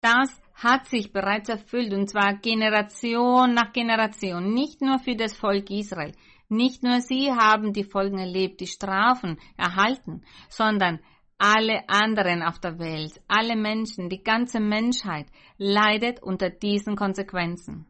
[0.00, 5.70] das hat sich bereits erfüllt und zwar Generation nach Generation, nicht nur für das Volk
[5.70, 6.12] Israel,
[6.48, 11.00] nicht nur sie haben die Folgen erlebt, die Strafen erhalten, sondern
[11.38, 15.26] alle anderen auf der Welt, alle Menschen, die ganze Menschheit
[15.58, 17.86] leidet unter diesen Konsequenzen,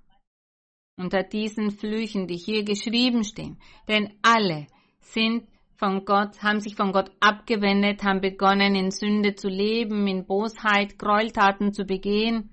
[0.96, 4.66] unter diesen Flüchen, die hier geschrieben stehen, denn alle
[4.98, 5.46] sind
[5.78, 10.98] von Gott, haben sich von Gott abgewendet, haben begonnen in Sünde zu leben, in Bosheit,
[10.98, 12.50] Gräueltaten zu begehen.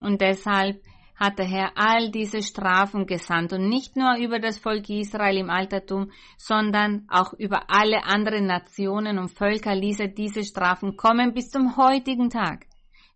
[0.00, 0.82] Und deshalb
[1.20, 5.50] hat der Herr all diese Strafen gesandt und nicht nur über das Volk Israel im
[5.50, 11.50] Altertum, sondern auch über alle anderen Nationen und Völker ließ er diese Strafen kommen bis
[11.50, 12.66] zum heutigen Tag.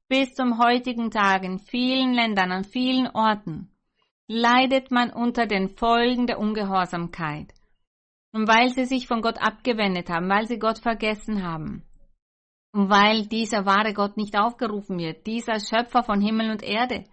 [0.07, 3.71] Bis zum heutigen Tag in vielen Ländern, an vielen Orten
[4.27, 7.55] leidet man unter den Folgen der Ungehorsamkeit.
[8.35, 11.85] Und weil sie sich von Gott abgewendet haben, weil sie Gott vergessen haben.
[12.73, 17.05] Und weil dieser wahre Gott nicht aufgerufen wird, dieser Schöpfer von Himmel und Erde.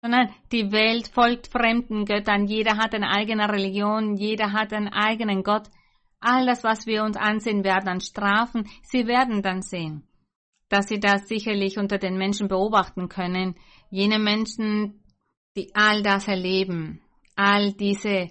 [0.00, 2.46] sondern die Welt folgt fremden Göttern.
[2.46, 5.68] Jeder hat eine eigene Religion, jeder hat einen eigenen Gott.
[6.18, 10.04] All das, was wir uns ansehen werden an Strafen, sie werden dann sehen,
[10.70, 13.56] dass sie das sicherlich unter den Menschen beobachten können.
[13.90, 15.04] Jene Menschen,
[15.56, 17.02] die all das erleben,
[17.36, 18.28] all diese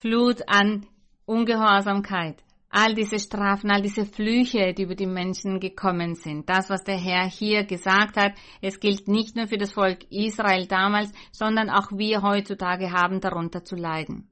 [0.00, 0.86] Flut an
[1.24, 6.48] Ungehorsamkeit, all diese Strafen, all diese Flüche, die über die Menschen gekommen sind.
[6.48, 10.66] Das, was der Herr hier gesagt hat, es gilt nicht nur für das Volk Israel
[10.66, 14.28] damals, sondern auch wir heutzutage haben darunter zu leiden.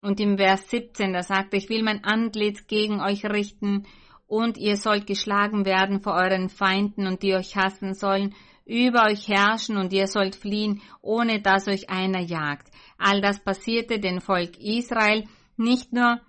[0.00, 3.86] Und im Vers 17, da sagt er, ich will mein Antlitz gegen euch richten
[4.26, 9.28] und ihr sollt geschlagen werden vor euren Feinden und die euch hassen sollen, über euch
[9.28, 12.68] herrschen und ihr sollt fliehen, ohne dass euch einer jagt.
[12.98, 15.24] All das passierte dem Volk Israel,
[15.58, 16.20] nicht nur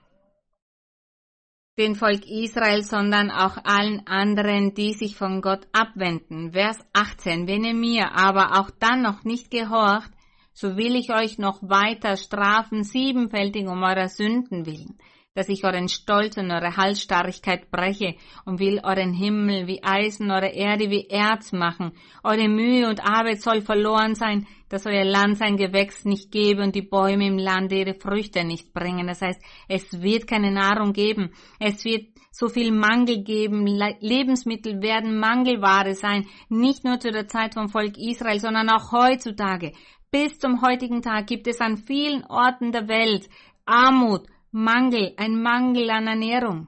[1.78, 6.52] den Volk Israel, sondern auch allen anderen, die sich von Gott abwenden.
[6.52, 7.48] Vers 18.
[7.48, 10.12] Wenn ihr mir aber auch dann noch nicht gehorcht,
[10.54, 14.98] so will ich euch noch weiter strafen, siebenfältig um eurer Sünden willen
[15.40, 20.50] dass ich euren Stolz und eure Halsstarrigkeit breche und will euren Himmel wie Eisen, eure
[20.50, 21.94] Erde wie Erz machen.
[22.26, 26.76] Eure Mühe und Arbeit soll verloren sein, dass euer Land sein Gewächs nicht gebe und
[26.76, 29.08] die Bäume im Lande ihre Früchte nicht bringen.
[29.08, 31.32] Das heißt, es wird keine Nahrung geben.
[31.58, 33.66] Es wird so viel Mangel geben.
[33.66, 36.28] Lebensmittel werden Mangelware sein.
[36.50, 39.72] Nicht nur zu der Zeit vom Volk Israel, sondern auch heutzutage.
[40.12, 43.30] Bis zum heutigen Tag gibt es an vielen Orten der Welt
[43.66, 46.68] Armut, Mangel, ein Mangel an Ernährung.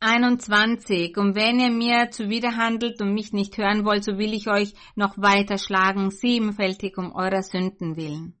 [0.00, 1.16] 21.
[1.18, 5.18] Und wenn ihr mir zuwiderhandelt und mich nicht hören wollt, so will ich euch noch
[5.18, 8.38] weiter schlagen, siebenfältig um eurer Sünden willen.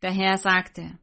[0.00, 0.98] Der Herr sagte,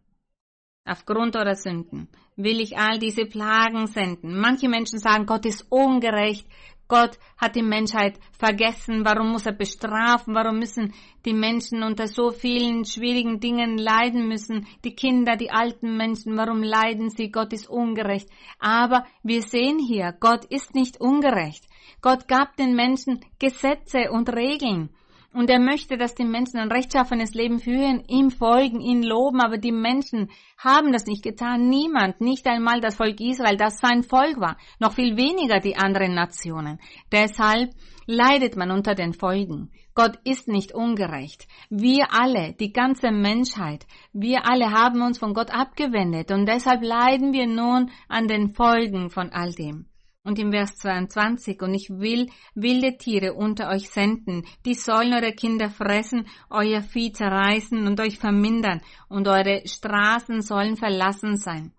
[0.83, 4.37] aufgrund eurer Sünden will ich all diese Plagen senden.
[4.37, 6.45] Manche Menschen sagen, Gott ist ungerecht,
[6.89, 9.05] Gott hat die Menschheit vergessen.
[9.05, 10.33] Warum muss er bestrafen?
[10.33, 14.67] Warum müssen die Menschen unter so vielen schwierigen Dingen leiden müssen?
[14.83, 17.31] Die Kinder, die alten Menschen, warum leiden sie?
[17.31, 18.27] Gott ist ungerecht.
[18.59, 21.63] Aber wir sehen hier, Gott ist nicht ungerecht.
[22.01, 24.89] Gott gab den Menschen Gesetze und Regeln.
[25.31, 29.59] Und er möchte, dass die Menschen ein rechtschaffenes Leben führen, ihm folgen, ihn loben, aber
[29.59, 31.69] die Menschen haben das nicht getan.
[31.69, 36.15] Niemand, nicht einmal das Volk Israel, das sein Volk war, noch viel weniger die anderen
[36.15, 36.79] Nationen.
[37.11, 37.69] Deshalb
[38.07, 39.71] leidet man unter den Folgen.
[39.93, 41.47] Gott ist nicht ungerecht.
[41.69, 47.33] Wir alle, die ganze Menschheit, wir alle haben uns von Gott abgewendet und deshalb leiden
[47.33, 49.88] wir nun an den Folgen von all dem.
[50.29, 55.33] Und im Vers 22, und ich will wilde Tiere unter euch senden, die sollen eure
[55.33, 61.73] Kinder fressen, euer Vieh zerreißen und euch vermindern, und eure Straßen sollen verlassen sein.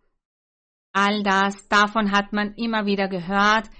[0.93, 3.71] All das, davon hat man immer wieder gehört,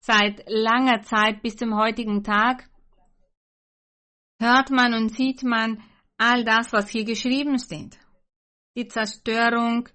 [0.00, 2.68] seit langer Zeit bis zum heutigen Tag,
[4.38, 5.82] hört man und sieht man
[6.18, 7.98] all das, was hier geschrieben steht.
[8.76, 9.88] Die Zerstörung,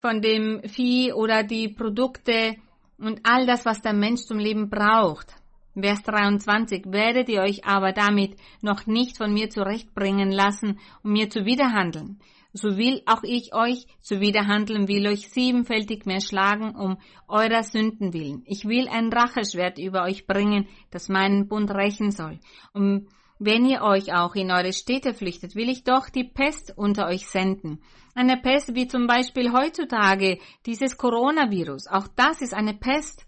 [0.00, 2.56] von dem Vieh oder die Produkte
[2.98, 5.34] und all das, was der Mensch zum Leben braucht.
[5.74, 11.30] Vers 23, werdet ihr euch aber damit noch nicht von mir zurechtbringen lassen, um mir
[11.30, 12.18] zuwiderhandeln.
[12.52, 18.42] So will auch ich euch zuwiderhandeln, will euch siebenfältig mehr schlagen, um eurer Sünden willen.
[18.46, 22.40] Ich will ein Racheschwert über euch bringen, das meinen Bund rächen soll.
[22.72, 23.06] Um
[23.38, 27.26] wenn ihr euch auch in eure Städte flüchtet, will ich doch die Pest unter euch
[27.28, 27.80] senden.
[28.14, 31.86] Eine Pest wie zum Beispiel heutzutage dieses Coronavirus.
[31.86, 33.24] Auch das ist eine Pest.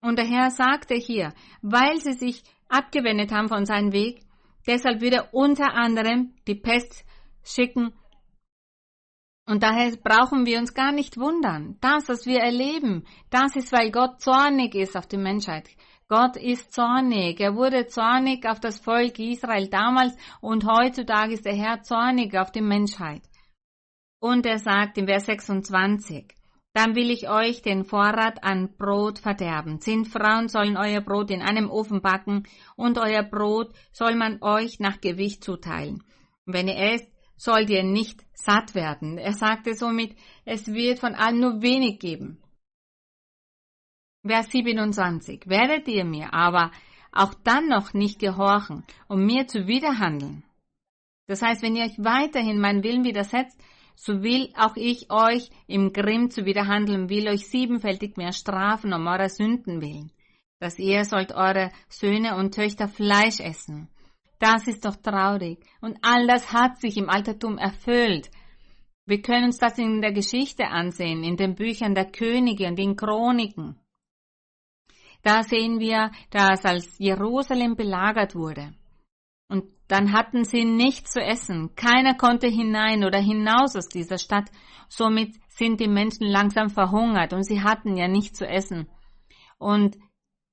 [0.00, 4.20] Und der Herr sagte hier, weil sie sich abgewendet haben von seinem Weg,
[4.66, 7.04] deshalb würde er unter anderem die Pest
[7.42, 7.92] schicken.
[9.48, 11.76] Und daher brauchen wir uns gar nicht wundern.
[11.80, 15.68] Das, was wir erleben, das ist, weil Gott zornig ist auf die Menschheit.
[16.08, 17.40] Gott ist zornig.
[17.40, 22.52] Er wurde zornig auf das Volk Israel damals und heutzutage ist der Herr zornig auf
[22.52, 23.22] die Menschheit.
[24.20, 26.32] Und er sagt im Vers 26,
[26.74, 29.80] dann will ich euch den Vorrat an Brot verderben.
[29.80, 32.44] Zehn Frauen sollen euer Brot in einem Ofen backen
[32.76, 36.04] und euer Brot soll man euch nach Gewicht zuteilen.
[36.44, 39.18] Und wenn ihr esst, sollt ihr nicht satt werden.
[39.18, 42.42] Er sagte somit, es wird von allen nur wenig geben.
[44.28, 45.42] Vers 27.
[45.46, 46.70] Werdet ihr mir aber
[47.12, 50.44] auch dann noch nicht gehorchen, um mir zu widerhandeln?
[51.26, 53.60] Das heißt, wenn ihr euch weiterhin meinen Willen widersetzt,
[53.96, 59.06] so will auch ich euch im Grimm zu widerhandeln, will euch siebenfältig mehr strafen um
[59.06, 60.12] eurer Sünden willen,
[60.60, 63.88] dass ihr sollt eure Söhne und Töchter Fleisch essen.
[64.38, 65.64] Das ist doch traurig.
[65.80, 68.30] Und all das hat sich im Altertum erfüllt.
[69.06, 72.96] Wir können uns das in der Geschichte ansehen, in den Büchern der Könige und in
[72.96, 73.80] Chroniken.
[75.26, 78.72] Da sehen wir, dass als Jerusalem belagert wurde.
[79.48, 81.74] Und dann hatten sie nichts zu essen.
[81.74, 84.48] Keiner konnte hinein oder hinaus aus dieser Stadt.
[84.88, 88.88] Somit sind die Menschen langsam verhungert und sie hatten ja nichts zu essen.
[89.58, 89.96] Und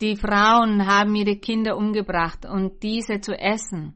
[0.02, 3.96] die Frauen haben ihre Kinder umgebracht und diese zu essen.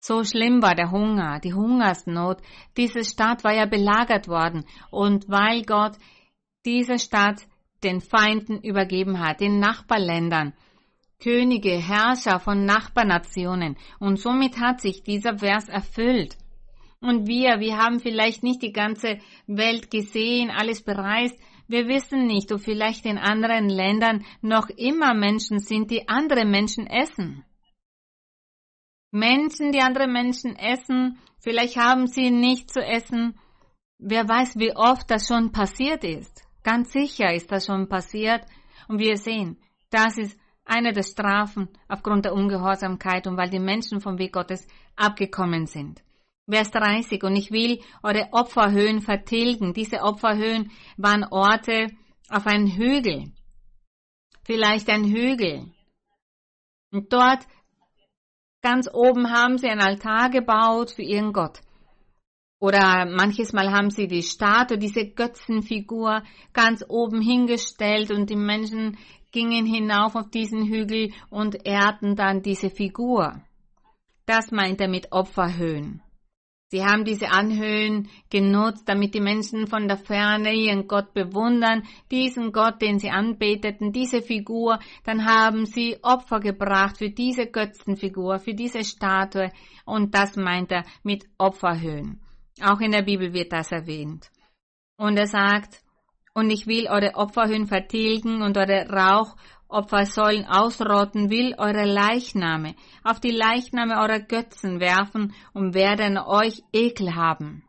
[0.00, 2.38] So schlimm war der Hunger, die Hungersnot.
[2.76, 4.64] Diese Stadt war ja belagert worden.
[4.90, 5.96] Und weil Gott
[6.64, 7.46] diese Stadt
[7.82, 10.54] den Feinden übergeben hat, den Nachbarländern,
[11.22, 13.76] Könige, Herrscher von Nachbarnationen.
[13.98, 16.36] Und somit hat sich dieser Vers erfüllt.
[17.00, 21.38] Und wir, wir haben vielleicht nicht die ganze Welt gesehen, alles bereist.
[21.68, 26.86] Wir wissen nicht, ob vielleicht in anderen Ländern noch immer Menschen sind, die andere Menschen
[26.86, 27.44] essen.
[29.10, 33.38] Menschen, die andere Menschen essen, vielleicht haben sie nicht zu essen.
[33.98, 36.45] Wer weiß, wie oft das schon passiert ist.
[36.66, 38.44] Ganz sicher ist das schon passiert.
[38.88, 39.56] Und wir sehen,
[39.90, 44.66] das ist eine der Strafen aufgrund der Ungehorsamkeit und weil die Menschen vom Weg Gottes
[44.96, 46.02] abgekommen sind.
[46.50, 47.22] Vers 30.
[47.22, 49.74] Und ich will eure Opferhöhen vertilgen.
[49.74, 51.86] Diese Opferhöhen waren Orte
[52.30, 53.32] auf einem Hügel.
[54.42, 55.70] Vielleicht ein Hügel.
[56.90, 57.46] Und dort
[58.60, 61.60] ganz oben haben sie ein Altar gebaut für ihren Gott.
[62.58, 66.22] Oder manches Mal haben sie die Statue, diese Götzenfigur
[66.54, 68.96] ganz oben hingestellt und die Menschen
[69.30, 73.42] gingen hinauf auf diesen Hügel und ehrten dann diese Figur.
[74.24, 76.02] Das meint er mit Opferhöhen.
[76.68, 82.50] Sie haben diese Anhöhen genutzt, damit die Menschen von der Ferne ihren Gott bewundern, diesen
[82.50, 88.54] Gott, den sie anbeteten, diese Figur, dann haben sie Opfer gebracht für diese Götzenfigur, für
[88.54, 89.52] diese Statue,
[89.84, 92.20] und das meint er mit Opferhöhen.
[92.62, 94.30] Auch in der Bibel wird das erwähnt.
[94.96, 95.82] Und er sagt,
[96.34, 103.30] und ich will eure Opferhöhen vertilgen und eure Rauchopfersäulen ausrotten, will eure Leichname auf die
[103.30, 107.64] Leichname eurer Götzen werfen und werde an euch Ekel haben.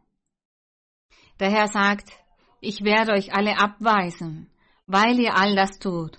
[1.39, 2.11] Der Herr sagt,
[2.59, 4.49] ich werde euch alle abweisen,
[4.85, 6.17] weil ihr all das tut.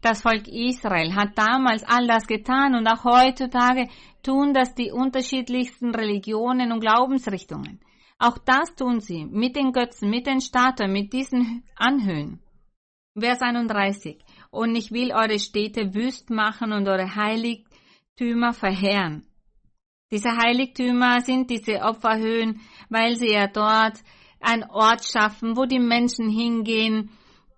[0.00, 3.88] Das Volk Israel hat damals all das getan und auch heutzutage
[4.22, 7.80] tun das die unterschiedlichsten Religionen und Glaubensrichtungen.
[8.18, 12.40] Auch das tun sie mit den Götzen, mit den Statuen, mit diesen Anhöhen.
[13.18, 14.18] Vers 31.
[14.50, 19.26] Und ich will eure Städte wüst machen und eure Heiligtümer verheeren.
[20.10, 23.98] Diese Heiligtümer sind diese Opferhöhen, weil sie ja dort
[24.40, 27.10] ein Ort schaffen, wo die Menschen hingehen,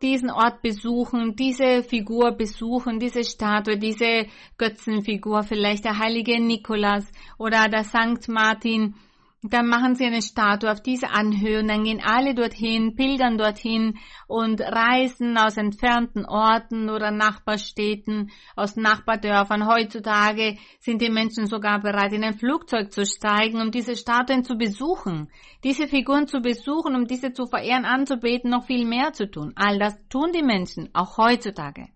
[0.02, 4.26] diesen Ort besuchen, diese Figur besuchen, diese Statue, diese
[4.58, 7.04] Götzenfigur, vielleicht der heilige Nikolaus
[7.38, 8.94] oder der Sankt Martin,
[9.42, 13.98] dann machen sie eine Statue auf diese Anhöhe und dann gehen alle dorthin, pilgern dorthin
[14.28, 19.66] und reisen aus entfernten Orten oder Nachbarstädten, aus Nachbardörfern.
[19.66, 24.56] Heutzutage sind die Menschen sogar bereit, in ein Flugzeug zu steigen, um diese Statuen zu
[24.56, 25.28] besuchen,
[25.64, 29.54] diese Figuren zu besuchen, um diese zu verehren, anzubeten, noch viel mehr zu tun.
[29.56, 31.88] All das tun die Menschen, auch heutzutage.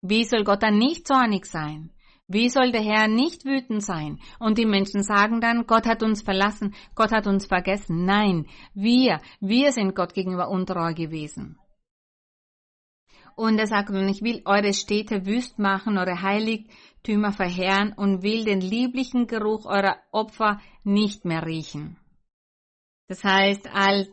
[0.00, 1.90] Wie soll Gott dann nicht zornig sein?
[2.32, 4.20] Wie soll der Herr nicht wütend sein?
[4.38, 8.04] Und die Menschen sagen dann, Gott hat uns verlassen, Gott hat uns vergessen.
[8.04, 11.58] Nein, wir, wir sind Gott gegenüber untreu gewesen.
[13.34, 18.44] Und er sagt, und ich will eure Städte wüst machen, eure Heiligtümer verheeren und will
[18.44, 21.96] den lieblichen Geruch eurer Opfer nicht mehr riechen.
[23.08, 24.06] Das heißt, all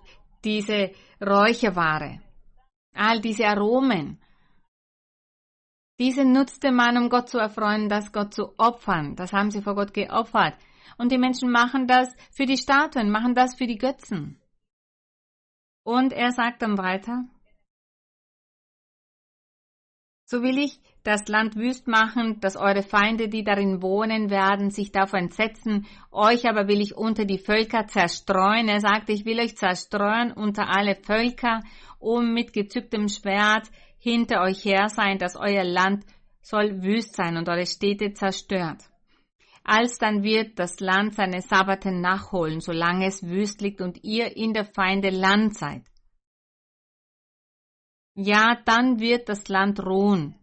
[0.44, 0.90] diese
[1.22, 2.20] Räucherware,
[2.96, 4.20] all diese Aromen,
[6.00, 9.16] diese nutzte man, um Gott zu erfreuen, das Gott zu opfern.
[9.16, 10.58] Das haben sie vor Gott geopfert.
[10.98, 14.42] Und die Menschen machen das für die Statuen, machen das für die Götzen.
[15.84, 17.26] Und er sagt dann weiter,
[20.26, 24.92] so will ich das Land wüst machen, dass eure Feinde, die darin wohnen werden, sich
[24.92, 25.88] davon entsetzen.
[26.12, 28.68] Euch aber will ich unter die Völker zerstreuen.
[28.68, 31.62] Er sagt, ich will euch zerstreuen unter alle Völker,
[32.00, 33.70] um mit gezücktem Schwert
[34.08, 36.06] hinter euch her sein, dass euer Land
[36.42, 38.84] soll wüst sein und eure Städte zerstört.
[39.64, 44.64] Alsdann wird das Land seine Sabbaten nachholen, solange es wüst liegt und ihr in der
[44.64, 45.84] Feinde Land seid.
[48.16, 50.36] Ja, dann wird das Land ruhen.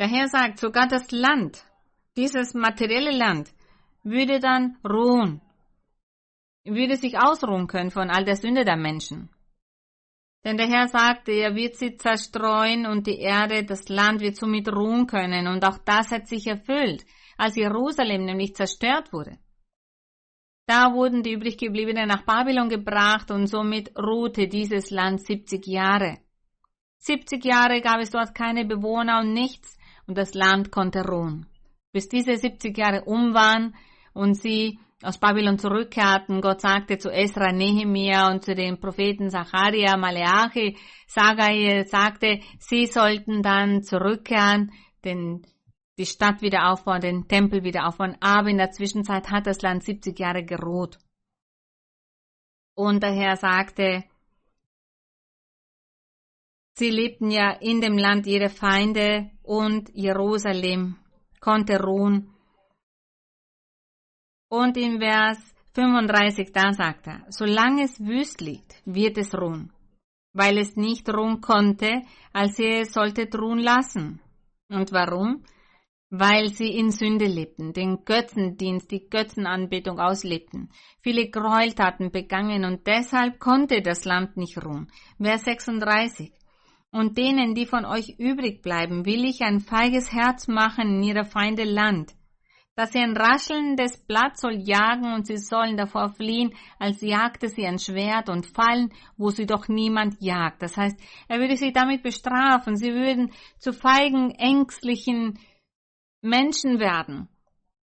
[0.00, 1.64] Der Herr sagt, sogar das Land,
[2.16, 3.52] dieses materielle Land,
[4.02, 5.40] würde dann ruhen,
[6.64, 9.30] würde sich ausruhen können von all der Sünde der Menschen.
[10.44, 14.72] Denn der Herr sagte, er wird sie zerstreuen und die Erde, das Land wird somit
[14.72, 15.46] ruhen können.
[15.46, 17.04] Und auch das hat sich erfüllt,
[17.36, 19.38] als Jerusalem nämlich zerstört wurde.
[20.66, 26.18] Da wurden die übriggebliebenen nach Babylon gebracht und somit ruhte dieses Land 70 Jahre.
[26.98, 29.76] 70 Jahre gab es dort keine Bewohner und nichts
[30.06, 31.46] und das Land konnte ruhen.
[31.92, 33.74] Bis diese 70 Jahre um waren
[34.12, 39.96] und sie aus Babylon zurückkehrten, Gott sagte zu Esra, Nehemia und zu den Propheten Zacharia,
[39.96, 40.76] Maleachi,
[41.06, 44.72] Sagai sagte, sie sollten dann zurückkehren,
[45.04, 45.46] den,
[45.98, 48.16] die Stadt wieder aufbauen, den Tempel wieder aufbauen.
[48.20, 50.98] Aber in der Zwischenzeit hat das Land 70 Jahre geruht.
[52.74, 54.04] Und der Herr sagte,
[56.74, 60.96] sie lebten ja in dem Land ihrer Feinde und Jerusalem
[61.40, 62.34] konnte ruhen.
[64.52, 65.38] Und in Vers
[65.74, 69.72] 35 da sagt er, solange es wüst liegt, wird es ruhen,
[70.32, 74.20] weil es nicht ruhen konnte, als ihr es solltet ruhen lassen.
[74.68, 75.44] Und warum?
[76.10, 80.70] Weil sie in Sünde lebten, den Götzendienst, die Götzenanbetung auslebten,
[81.00, 84.90] viele Gräueltaten begangen und deshalb konnte das Land nicht ruhen.
[85.22, 86.32] Vers 36.
[86.90, 91.24] Und denen, die von euch übrig bleiben, will ich ein feiges Herz machen in ihrer
[91.24, 92.16] Feinde Land,
[92.76, 97.66] dass sie ein raschelndes Blatt soll jagen und sie sollen davor fliehen, als jagte sie
[97.66, 100.62] ein Schwert und fallen, wo sie doch niemand jagt.
[100.62, 100.98] Das heißt,
[101.28, 102.76] er würde sie damit bestrafen.
[102.76, 105.38] Sie würden zu feigen, ängstlichen
[106.22, 107.28] Menschen werden,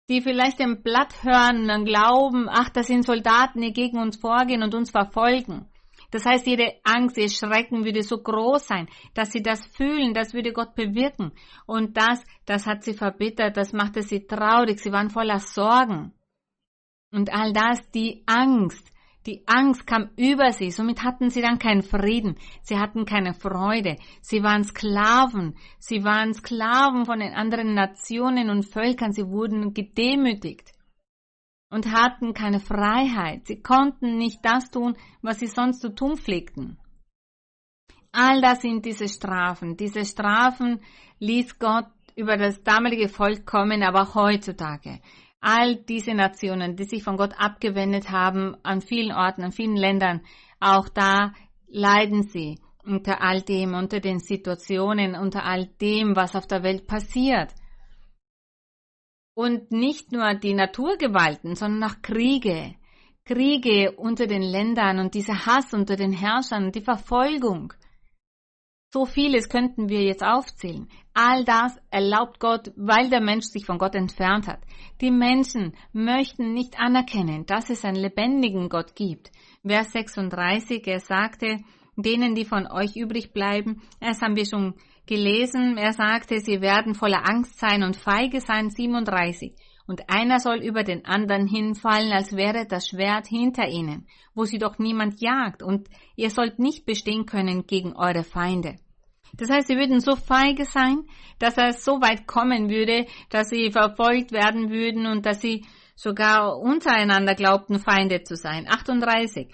[0.09, 4.17] die vielleicht im Blatt hören und dann glauben, ach, das sind Soldaten, die gegen uns
[4.17, 5.69] vorgehen und uns verfolgen.
[6.15, 10.33] Das heißt, ihre Angst, ihr Schrecken würde so groß sein, dass sie das fühlen, das
[10.33, 11.33] würde Gott bewirken.
[11.67, 16.13] Und das, das hat sie verbittert, das machte sie traurig, sie waren voller Sorgen.
[17.11, 18.93] Und all das, die Angst,
[19.27, 23.97] die Angst kam über sie, somit hatten sie dann keinen Frieden, sie hatten keine Freude,
[24.21, 30.75] sie waren Sklaven, sie waren Sklaven von den anderen Nationen und Völkern, sie wurden gedemütigt
[31.75, 33.49] und hatten keine Freiheit.
[33.49, 36.79] Sie konnten nicht das tun, was sie sonst zu tun pflegten.
[38.13, 39.77] All das sind diese Strafen.
[39.77, 40.81] Diese Strafen
[41.19, 45.01] ließ Gott über das damalige Volk kommen, aber auch heutzutage.
[45.41, 50.21] All diese Nationen, die sich von Gott abgewendet haben, an vielen Orten, an vielen Ländern,
[50.61, 51.33] auch da
[51.67, 56.87] leiden sie unter all dem, unter den Situationen, unter all dem, was auf der Welt
[56.87, 57.53] passiert.
[59.35, 62.75] Und nicht nur die Naturgewalten, sondern auch Kriege.
[63.25, 67.73] Kriege unter den Ländern und dieser Hass unter den Herrschern, die Verfolgung.
[68.93, 70.89] So vieles könnten wir jetzt aufzählen.
[71.15, 74.61] All das erlaubt Gott, weil der Mensch sich von Gott entfernt hat.
[75.01, 79.33] Die Menschen möchten nicht anerkennen, dass es einen lebendigen Gott gibt.
[79.67, 81.57] Vers 36, er sagte,
[81.97, 84.75] denen, die von euch übrig bleiben, das haben wir schon
[85.07, 89.55] gelesen, er sagte, sie werden voller Angst sein und feige sein, 37.
[89.87, 94.59] Und einer soll über den anderen hinfallen, als wäre das Schwert hinter ihnen, wo sie
[94.59, 98.77] doch niemand jagt, und ihr sollt nicht bestehen können gegen eure Feinde.
[99.37, 101.05] Das heißt, sie würden so feige sein,
[101.39, 105.67] dass es so weit kommen würde, dass sie verfolgt werden würden und dass sie
[105.97, 108.67] sogar untereinander glaubten, Feinde zu sein.
[108.69, 109.49] 38.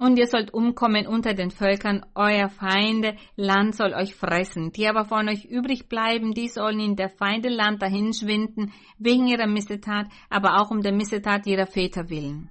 [0.00, 4.72] Und ihr sollt umkommen unter den Völkern, euer Feinde, Land soll euch fressen.
[4.72, 9.46] Die aber von euch übrig bleiben, die sollen in der Feinde Land dahinschwinden, wegen ihrer
[9.46, 12.48] Missetat, aber auch um der Missetat ihrer Väter willen.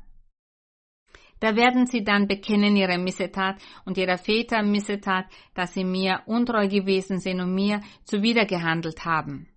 [1.40, 5.26] Da werden sie dann bekennen ihre Missetat und ihrer Väter Missetat,
[5.56, 9.48] dass sie mir untreu gewesen sind und mir zuwidergehandelt haben.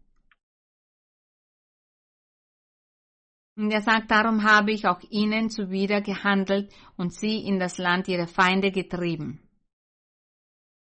[3.57, 8.09] Und er sagt, darum habe ich auch ihnen zuwider gehandelt und sie in das Land
[8.09, 9.41] ihrer Feinde getrieben.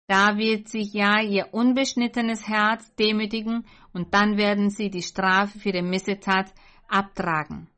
[0.06, 5.72] Da wird sich ja ihr unbeschnittenes Herz demütigen und dann werden sie die Strafe für
[5.72, 6.52] die Missetat
[6.88, 7.68] abtragen.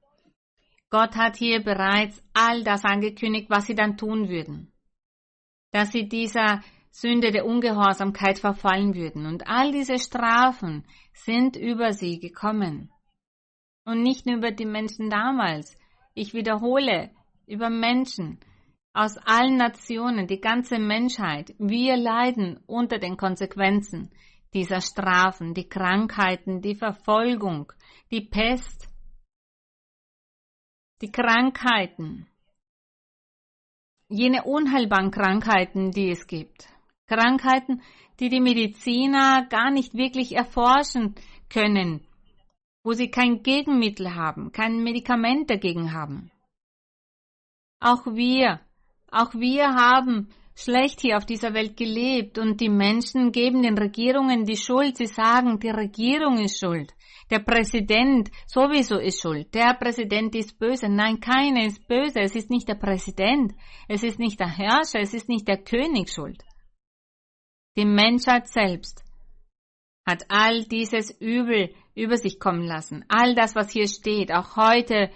[0.89, 4.73] Gott hat hier bereits all das angekündigt, was sie dann tun würden.
[5.73, 9.25] Dass sie dieser Sünde der Ungehorsamkeit verfallen würden.
[9.25, 10.85] Und all diese Strafen
[11.15, 12.91] sind über sie gekommen.
[13.85, 15.77] Und nicht nur über die Menschen damals.
[16.15, 17.11] Ich wiederhole,
[17.47, 18.39] über Menschen
[18.93, 21.55] aus allen Nationen, die ganze Menschheit.
[21.59, 24.11] Wir leiden unter den Konsequenzen
[24.55, 27.73] dieser Strafen, die Krankheiten, die Verfolgung,
[28.11, 28.89] die Pest,
[31.01, 32.29] die Krankheiten,
[34.09, 36.69] jene unheilbaren Krankheiten, die es gibt.
[37.07, 37.83] Krankheiten,
[38.21, 41.15] die die Mediziner gar nicht wirklich erforschen
[41.49, 42.07] können,
[42.85, 46.31] wo sie kein Gegenmittel haben, kein Medikament dagegen haben.
[47.81, 48.61] Auch wir,
[49.11, 54.45] auch wir haben schlecht hier auf dieser Welt gelebt und die Menschen geben den Regierungen
[54.45, 54.97] die Schuld.
[54.97, 56.93] Sie sagen, die Regierung ist schuld.
[57.31, 59.55] Der Präsident sowieso ist schuld.
[59.55, 60.89] Der Präsident ist böse.
[60.89, 62.21] Nein, keiner ist böse.
[62.21, 63.55] Es ist nicht der Präsident.
[63.89, 65.01] Es ist nicht der Herrscher.
[65.01, 66.43] Es ist nicht der König schuld.
[67.77, 69.03] Die Menschheit selbst
[70.07, 73.05] hat all dieses Übel über sich kommen lassen.
[73.09, 75.11] All das, was hier steht, auch heute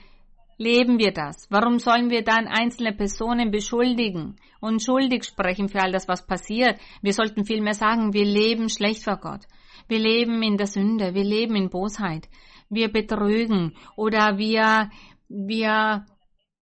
[0.59, 1.47] leben wir das.
[1.51, 6.79] Warum sollen wir dann einzelne Personen beschuldigen und schuldig sprechen für all das, was passiert?
[7.03, 9.47] Wir sollten vielmehr sagen, wir leben schlecht vor Gott.
[9.89, 12.29] Wir leben in der Sünde, wir leben in Bosheit,
[12.69, 14.91] wir betrügen oder wir,
[15.29, 16.07] wir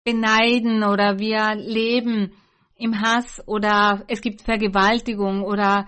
[0.06, 2.34] beneiden oder wir leben
[2.76, 5.88] im Hass oder es gibt Vergewaltigung oder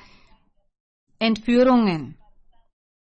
[1.17, 2.17] Entführungen.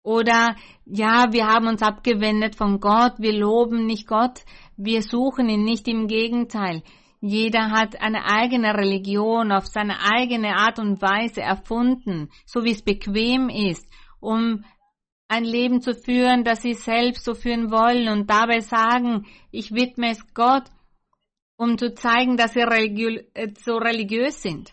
[0.07, 0.55] Oder
[0.85, 4.45] ja, wir haben uns abgewendet von Gott, wir loben nicht Gott,
[4.77, 6.85] wir suchen ihn nicht, im Gegenteil.
[7.21, 12.83] Jeder hat eine eigene Religion auf seine eigene Art und Weise erfunden, so wie es
[12.83, 13.85] bequem ist,
[14.21, 14.65] um
[15.27, 20.11] ein Leben zu führen, das sie selbst so führen wollen und dabei sagen, ich widme
[20.11, 20.71] es Gott,
[21.57, 24.73] um zu zeigen, dass sie religiö äh, so religiös sind.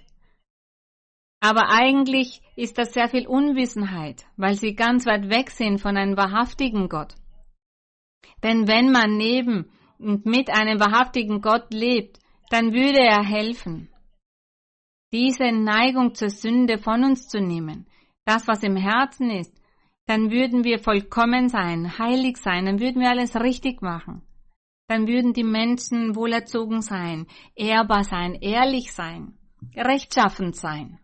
[1.43, 6.15] Aber eigentlich ist das sehr viel Unwissenheit, weil sie ganz weit weg sind von einem
[6.15, 7.15] wahrhaftigen Gott.
[8.43, 9.69] Denn wenn man neben
[9.99, 12.19] und mit einem wahrhaftigen Gott lebt,
[12.49, 13.89] dann würde er helfen,
[15.11, 17.87] diese Neigung zur Sünde von uns zu nehmen,
[18.23, 19.53] das, was im Herzen ist,
[20.05, 24.21] dann würden wir vollkommen sein, heilig sein, dann würden wir alles richtig machen.
[24.87, 29.37] Dann würden die Menschen wohlerzogen sein, ehrbar sein, ehrlich sein,
[29.75, 30.99] rechtschaffend sein.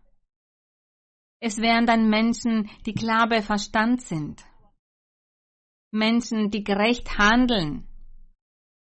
[1.40, 4.44] Es wären dann Menschen, die klar bei Verstand sind.
[5.90, 7.86] Menschen, die gerecht handeln.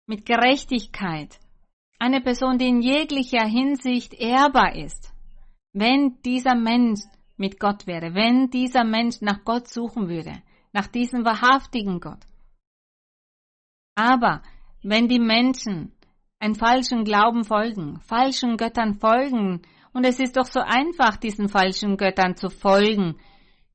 [0.07, 1.40] Mit Gerechtigkeit.
[1.99, 5.12] Eine Person, die in jeglicher Hinsicht ehrbar ist.
[5.72, 7.01] Wenn dieser Mensch
[7.36, 10.42] mit Gott wäre, wenn dieser Mensch nach Gott suchen würde,
[10.72, 12.24] nach diesem wahrhaftigen Gott.
[13.97, 14.42] Aber
[14.82, 15.92] wenn die Menschen
[16.38, 19.62] einen falschen Glauben folgen, falschen Göttern folgen,
[19.97, 23.16] und es ist doch so einfach, diesen falschen Göttern zu folgen.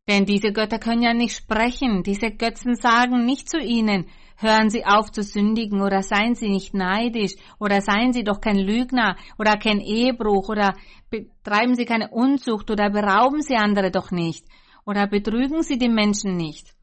[0.08, 2.04] Denn diese Götter können ja nicht sprechen.
[2.04, 4.06] Diese Götzen sagen nicht zu ihnen,
[4.38, 8.60] hören Sie auf zu sündigen oder seien Sie nicht neidisch oder seien Sie doch kein
[8.60, 10.76] Lügner oder kein Ehebruch oder
[11.10, 14.46] betreiben Sie keine Unzucht oder berauben Sie andere doch nicht
[14.86, 16.76] oder betrügen Sie die Menschen nicht.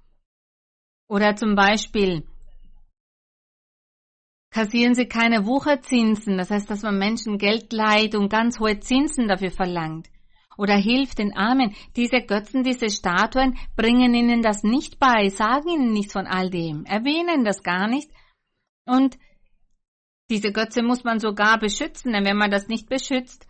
[1.06, 2.24] Oder zum Beispiel,
[4.58, 9.28] kassieren sie keine Wucherzinsen, das heißt, dass man Menschen Geld leiht und ganz hohe Zinsen
[9.28, 10.08] dafür verlangt.
[10.56, 11.76] Oder hilft den Armen.
[11.94, 16.84] Diese Götzen, diese Statuen bringen ihnen das nicht bei, sagen ihnen nichts von all dem,
[16.86, 18.10] erwähnen das gar nicht.
[18.84, 19.16] Und
[20.28, 23.46] diese Götze muss man sogar beschützen, denn wenn man das nicht beschützt,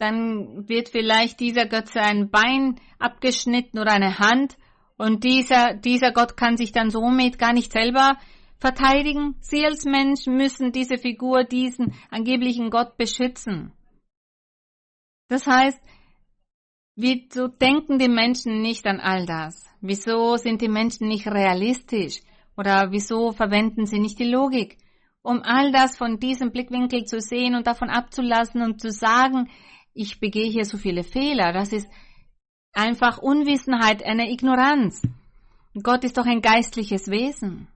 [0.00, 4.56] dann wird vielleicht dieser Götze ein Bein abgeschnitten oder eine Hand
[4.96, 8.16] und dieser, dieser Gott kann sich dann somit gar nicht selber
[8.58, 9.36] verteidigen.
[9.84, 13.72] Mensch müssen diese Figur, diesen angeblichen Gott beschützen.
[15.28, 15.80] Das heißt,
[16.94, 19.64] wieso denken die Menschen nicht an all das?
[19.80, 22.20] Wieso sind die Menschen nicht realistisch?
[22.56, 24.78] Oder wieso verwenden sie nicht die Logik?
[25.22, 29.50] Um all das von diesem Blickwinkel zu sehen und davon abzulassen und zu sagen,
[29.92, 31.88] ich begehe hier so viele Fehler, das ist
[32.72, 35.02] einfach Unwissenheit, eine Ignoranz.
[35.82, 37.68] Gott ist doch ein geistliches Wesen.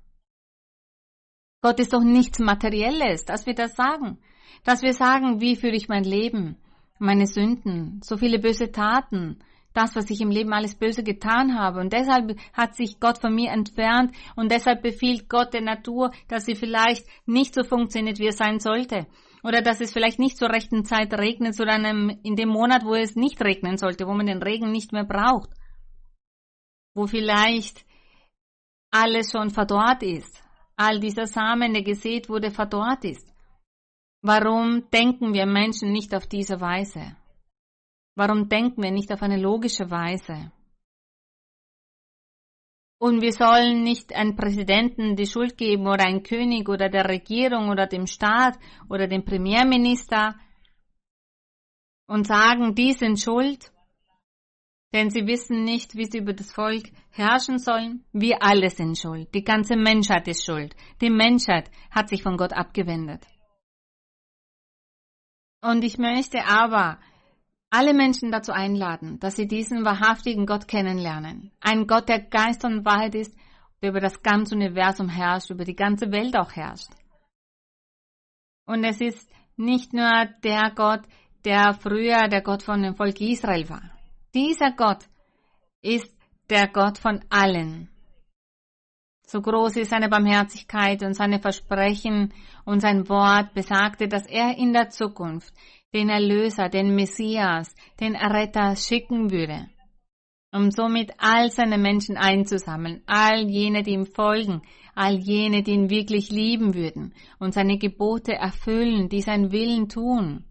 [1.63, 4.19] Gott ist doch nichts Materielles, dass wir das sagen.
[4.65, 6.57] Dass wir sagen, wie führe ich mein Leben,
[6.99, 9.39] meine Sünden, so viele böse Taten,
[9.75, 11.81] das, was ich im Leben alles böse getan habe.
[11.81, 16.47] Und deshalb hat sich Gott von mir entfernt und deshalb befiehlt Gott der Natur, dass
[16.47, 19.07] sie vielleicht nicht so funktioniert, wie es sein sollte.
[19.43, 23.17] Oder dass es vielleicht nicht zur rechten Zeit regnet, sondern in dem Monat, wo es
[23.17, 25.51] nicht regnen sollte, wo man den Regen nicht mehr braucht.
[26.95, 27.85] Wo vielleicht
[28.91, 30.40] alles schon verdorrt ist
[30.81, 33.29] all dieser Samen, der gesät wurde, verdorrt ist.
[34.23, 37.17] Warum denken wir Menschen nicht auf diese Weise?
[38.17, 40.53] Warum denken wir nicht auf eine logische Weise?
[42.99, 47.69] Und wir sollen nicht einem Präsidenten die Schuld geben oder einem König oder der Regierung
[47.69, 48.59] oder dem Staat
[48.89, 50.35] oder dem Premierminister
[52.07, 53.71] und sagen, die sind schuld,
[54.93, 58.05] denn sie wissen nicht, wie sie über das Volk herrschen sollen.
[58.13, 59.33] Wir alle sind schuld.
[59.35, 60.75] Die ganze Menschheit ist schuld.
[61.01, 63.27] Die Menschheit hat sich von Gott abgewendet.
[65.63, 66.99] Und ich möchte aber
[67.71, 71.53] alle Menschen dazu einladen, dass sie diesen wahrhaftigen Gott kennenlernen.
[71.61, 73.37] Ein Gott, der Geist und Wahrheit ist,
[73.81, 76.91] der über das ganze Universum herrscht, über die ganze Welt auch herrscht.
[78.67, 81.03] Und es ist nicht nur der Gott,
[81.45, 84.00] der früher der Gott von dem Volk Israel war.
[84.35, 85.07] Dieser Gott
[85.83, 86.15] ist
[86.51, 87.89] der Gott von allen.
[89.27, 92.33] So groß ist seine Barmherzigkeit und seine Versprechen
[92.65, 95.53] und sein Wort besagte, dass er in der Zukunft
[95.93, 99.69] den Erlöser, den Messias, den Erretter schicken würde,
[100.53, 104.63] um somit all seine Menschen einzusammeln, all jene, die ihm folgen,
[104.95, 110.45] all jene, die ihn wirklich lieben würden und seine Gebote erfüllen, die seinen Willen tun.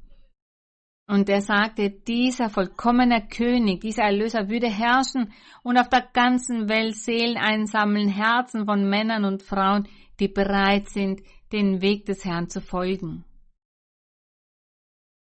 [1.10, 5.34] Und er sagte, dieser vollkommene König, dieser Erlöser würde herrschen
[5.64, 9.88] und auf der ganzen Welt Seelen einsammeln, Herzen von Männern und Frauen,
[10.20, 13.26] die bereit sind, den Weg des Herrn zu folgen.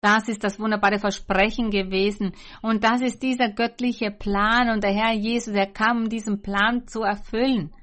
[0.02, 2.32] Das ist das wunderbare Versprechen gewesen.
[2.62, 4.70] Und das ist dieser göttliche Plan.
[4.70, 7.74] Und der Herr Jesus, er kam, um diesen Plan zu erfüllen.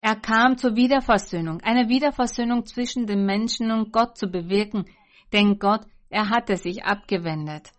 [0.00, 4.86] Er kam zur Wiederversöhnung, eine Wiederversöhnung zwischen den Menschen und Gott zu bewirken.
[5.34, 7.70] Denn Gott, er hatte sich abgewendet.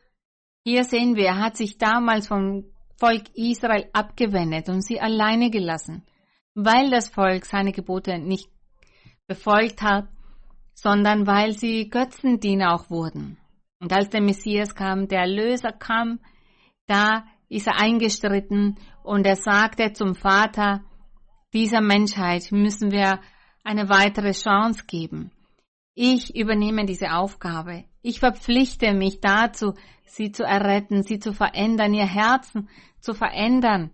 [0.64, 2.66] Hier sehen wir, er hat sich damals vom
[2.98, 6.06] Volk Israel abgewendet und sie alleine gelassen,
[6.54, 8.50] weil das Volk seine Gebote nicht
[9.28, 10.10] befolgt hat
[10.82, 13.38] sondern weil sie Götzendiener auch wurden.
[13.82, 16.20] Und als der Messias kam, der Erlöser kam,
[16.88, 20.82] da ist er eingestritten und er sagte zum Vater,
[21.54, 23.20] dieser Menschheit müssen wir
[23.64, 25.32] eine weitere Chance geben.
[25.96, 27.86] Ich übernehme diese Aufgabe.
[28.02, 29.74] Ich verpflichte mich dazu,
[30.06, 32.70] sie zu erretten, sie zu verändern, ihr Herzen
[33.02, 33.92] zu verändern,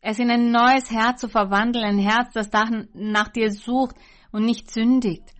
[0.00, 2.50] es in ein neues Herz zu verwandeln, ein Herz, das
[2.94, 3.96] nach dir sucht
[4.30, 5.34] und nicht sündigt.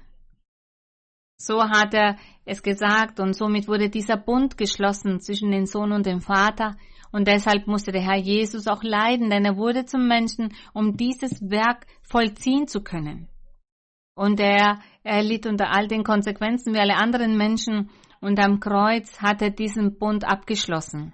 [1.39, 6.07] So hat er es gesagt und somit wurde dieser Bund geschlossen zwischen dem Sohn und
[6.07, 6.77] dem Vater
[7.13, 11.49] und deshalb musste der Herr Jesus auch leiden, denn er wurde zum Menschen, um dieses
[11.49, 13.29] Werk vollziehen zu können.
[14.17, 17.91] Und er, er litt unter all den Konsequenzen wie alle anderen Menschen
[18.21, 21.13] und am Kreuz hat er diesen Bund abgeschlossen.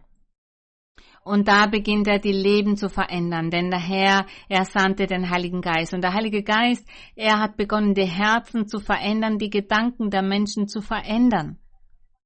[1.25, 5.61] Und da beginnt er die Leben zu verändern, denn der Herr, er sandte den Heiligen
[5.61, 5.95] Geist.
[5.95, 10.69] Und der Heilige Geist, er hat begonnen, die Herzen zu verändern, die Gedanken der Menschen
[10.69, 11.59] zu verändern,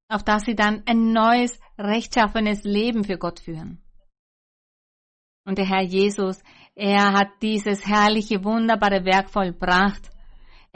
[0.09, 3.83] auf dass sie dann ein neues, rechtschaffenes Leben für Gott führen.
[5.47, 6.43] Und der Herr Jesus,
[6.75, 10.11] er hat dieses herrliche, wunderbare Werk vollbracht.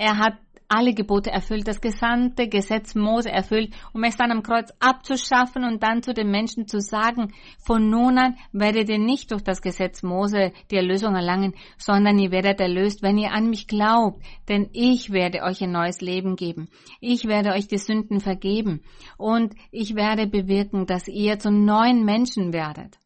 [0.00, 4.72] Er hat alle Gebote erfüllt, das gesamte Gesetz Mose erfüllt, um es dann am Kreuz
[4.80, 9.42] abzuschaffen und dann zu den Menschen zu sagen, von nun an werdet ihr nicht durch
[9.42, 14.24] das Gesetz Mose die Erlösung erlangen, sondern ihr werdet erlöst, wenn ihr an mich glaubt,
[14.48, 16.70] denn ich werde euch ein neues Leben geben.
[17.00, 18.80] Ich werde euch die Sünden vergeben
[19.18, 22.98] und ich werde bewirken, dass ihr zu neuen Menschen werdet.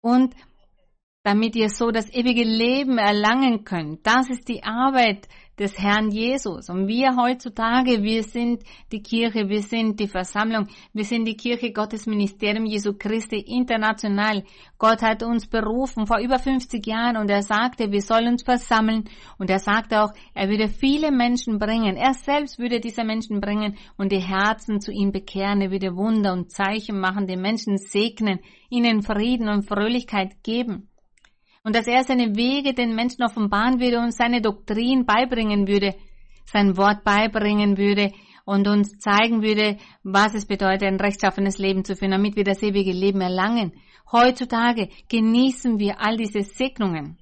[0.00, 0.34] Und
[1.24, 4.06] damit ihr so das ewige Leben erlangen könnt.
[4.06, 5.26] Das ist die Arbeit
[5.58, 6.68] des Herrn Jesus.
[6.68, 8.62] Und wir heutzutage, wir sind
[8.92, 14.44] die Kirche, wir sind die Versammlung, wir sind die Kirche Gottes Ministerium Jesu Christi international.
[14.76, 19.04] Gott hat uns berufen vor über 50 Jahren und er sagte, wir sollen uns versammeln
[19.38, 21.96] und er sagte auch, er würde viele Menschen bringen.
[21.96, 25.62] Er selbst würde diese Menschen bringen und die Herzen zu ihm bekehren.
[25.62, 30.90] Er würde Wunder und Zeichen machen, die Menschen segnen, ihnen Frieden und Fröhlichkeit geben
[31.64, 35.94] und dass er seine Wege den Menschen offenbaren würde und seine Doktrin beibringen würde,
[36.44, 38.12] sein Wort beibringen würde
[38.44, 42.62] und uns zeigen würde, was es bedeutet, ein rechtschaffenes Leben zu führen, damit wir das
[42.62, 43.72] ewige Leben erlangen.
[44.12, 47.18] Heutzutage genießen wir all diese Segnungen.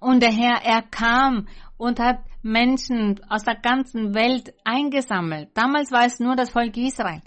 [0.00, 5.48] Und der Herr, er kam und hat Menschen aus der ganzen Welt eingesammelt.
[5.54, 7.22] Damals war es nur das Volk Israel.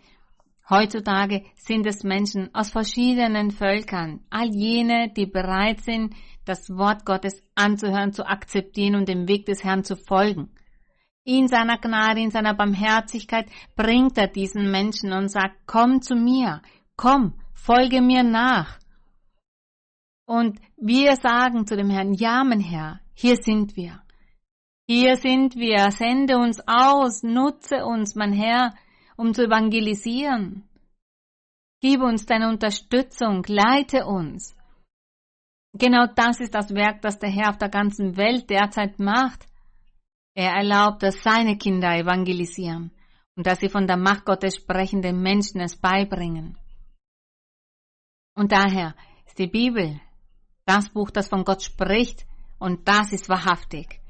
[0.70, 6.14] Heutzutage sind es Menschen aus verschiedenen Völkern, all jene, die bereit sind,
[6.44, 10.52] das Wort Gottes anzuhören, zu akzeptieren und dem Weg des Herrn zu folgen.
[11.24, 16.62] In seiner Gnade, in seiner Barmherzigkeit bringt er diesen Menschen und sagt, komm zu mir,
[16.98, 18.80] komm, folge mir nach.
[20.26, 24.02] Und wir sagen zu dem Herrn, ja, mein Herr, hier sind wir.
[24.86, 28.74] Hier sind wir, sende uns aus, nutze uns, mein Herr,
[29.18, 30.64] um zu evangelisieren.
[31.82, 34.56] Gib uns deine Unterstützung, leite uns.
[35.74, 39.46] Genau das ist das Werk, das der Herr auf der ganzen Welt derzeit macht.
[40.34, 42.92] Er erlaubt, dass seine Kinder evangelisieren
[43.36, 46.58] und dass sie von der Macht Gottes sprechenden Menschen es beibringen.
[48.36, 48.96] Und daher
[49.26, 50.00] ist die Bibel
[50.66, 52.26] das Buch, das von Gott spricht
[52.60, 54.02] und das ist wahrhaftig.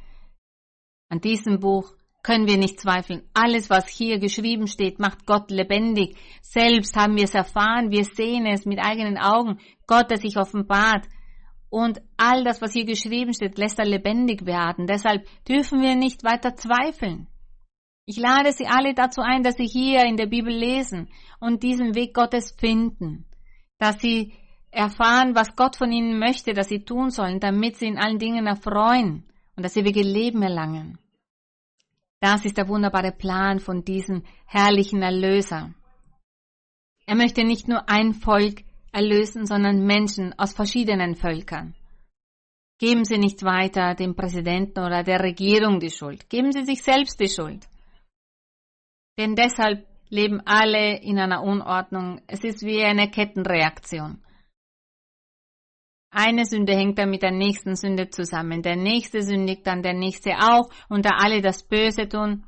[1.09, 1.93] An diesem Buch
[2.27, 3.23] können wir nicht zweifeln.
[3.33, 6.17] Alles, was hier geschrieben steht, macht Gott lebendig.
[6.41, 9.59] Selbst haben wir es erfahren, wir sehen es mit eigenen Augen.
[9.87, 11.05] Gott, der sich offenbart.
[11.69, 14.87] Und all das, was hier geschrieben steht, lässt er lebendig werden.
[14.87, 17.27] Deshalb dürfen wir nicht weiter zweifeln.
[18.05, 21.07] Ich lade Sie alle dazu ein, dass Sie hier in der Bibel lesen
[21.39, 23.23] und diesen Weg Gottes finden.
[23.77, 24.33] Dass Sie
[24.69, 28.47] erfahren, was Gott von Ihnen möchte, dass Sie tun sollen, damit Sie in allen Dingen
[28.47, 29.23] erfreuen
[29.55, 30.97] und Sie ewige Leben erlangen.
[32.19, 35.73] Das ist der wunderbare Plan von diesem herrlichen Erlöser.
[37.05, 41.75] Er möchte nicht nur ein Volk erlösen, sondern Menschen aus verschiedenen Völkern.
[42.79, 46.29] Geben Sie nicht weiter dem Präsidenten oder der Regierung die Schuld.
[46.29, 47.67] Geben Sie sich selbst die Schuld.
[49.17, 52.21] Denn deshalb leben alle in einer Unordnung.
[52.27, 54.21] Es ist wie eine Kettenreaktion.
[56.09, 58.61] Eine Sünde hängt dann mit der nächsten Sünde zusammen.
[58.61, 60.69] Der nächste sündigt dann, der nächste auch.
[60.89, 62.45] Und da alle das Böse tun,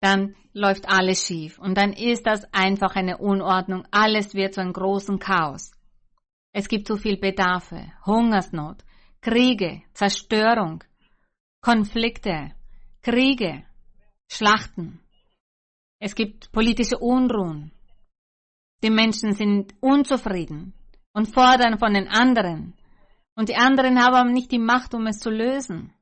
[0.00, 1.58] dann läuft alles schief.
[1.58, 3.86] Und dann ist das einfach eine Unordnung.
[3.90, 5.72] Alles wird zu einem großen Chaos.
[6.52, 8.84] Es gibt so viel Bedarfe, Hungersnot,
[9.20, 10.84] Kriege, Zerstörung,
[11.60, 12.52] Konflikte,
[13.02, 13.64] Kriege,
[14.28, 15.00] Schlachten.
[15.98, 17.72] Es gibt politische Unruhen.
[18.82, 20.74] Die Menschen sind unzufrieden
[21.14, 22.74] und fordern von den anderen.
[23.34, 25.92] Und die anderen haben nicht die Macht, um es zu lösen.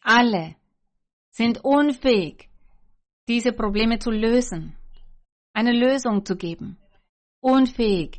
[0.00, 0.56] Alle
[1.30, 2.48] sind unfähig,
[3.28, 4.76] diese Probleme zu lösen,
[5.52, 6.78] eine Lösung zu geben.
[7.40, 8.18] Unfähig,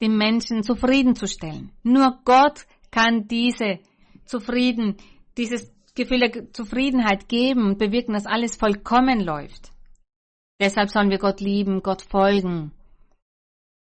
[0.00, 1.72] den Menschen zufriedenzustellen.
[1.82, 3.80] Nur Gott kann diese
[4.24, 4.96] Zufrieden,
[5.36, 9.72] dieses Gefühl der Zufriedenheit geben und bewirken, dass alles vollkommen läuft.
[10.60, 12.72] Deshalb sollen wir Gott lieben, Gott folgen.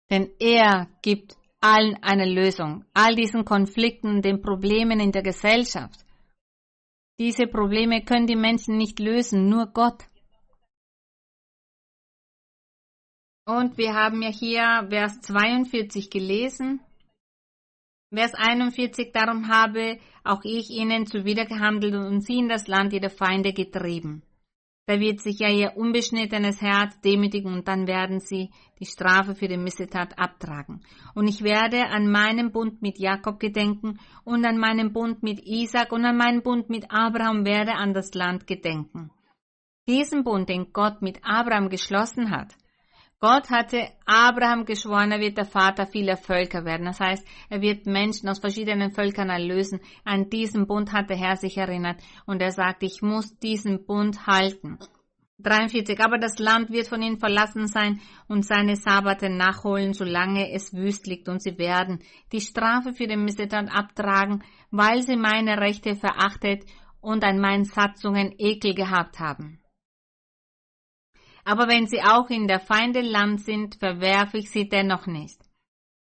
[0.10, 6.06] Denn er gibt allen eine Lösung, all diesen Konflikten, den Problemen in der Gesellschaft.
[7.20, 10.06] Diese Probleme können die Menschen nicht lösen, nur Gott.
[13.46, 16.80] Und wir haben ja hier Vers 42 gelesen.
[18.14, 23.54] Vers 41, darum habe auch ich ihnen zuwidergehandelt und sie in das Land ihrer Feinde
[23.54, 24.24] getrieben.
[24.90, 29.48] Da wird sich ja ihr unbeschnittenes Herz demütigen und dann werden sie die Strafe für
[29.48, 30.82] die Missetat abtragen.
[31.14, 35.92] Und ich werde an meinem Bund mit Jakob gedenken und an meinem Bund mit Isaac
[35.92, 39.12] und an meinem Bund mit Abraham werde an das Land gedenken.
[39.88, 42.56] Diesen Bund, den Gott mit Abraham geschlossen hat,
[43.22, 46.86] Gott hatte Abraham geschworen, er wird der Vater vieler Völker werden.
[46.86, 49.82] Das heißt, er wird Menschen aus verschiedenen Völkern erlösen.
[50.06, 54.26] An diesen Bund hat der Herr sich erinnert und er sagt, ich muss diesen Bund
[54.26, 54.80] halten.
[55.40, 56.00] 43.
[56.00, 61.06] Aber das Land wird von ihnen verlassen sein und seine Sabbate nachholen, solange es wüst
[61.06, 62.00] liegt und sie werden
[62.32, 66.64] die Strafe für den Missetat abtragen, weil sie meine Rechte verachtet
[67.02, 69.59] und an meinen Satzungen Ekel gehabt haben.
[71.50, 75.42] Aber wenn sie auch in der Feinde Land sind, verwerfe ich sie dennoch nicht.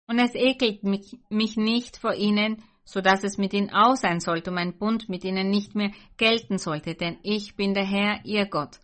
[0.06, 4.20] Und es ekelt mich, mich nicht vor ihnen, so dass es mit ihnen aus sein
[4.20, 8.20] sollte und mein Bund mit ihnen nicht mehr gelten sollte, denn ich bin der Herr,
[8.24, 8.78] ihr Gott.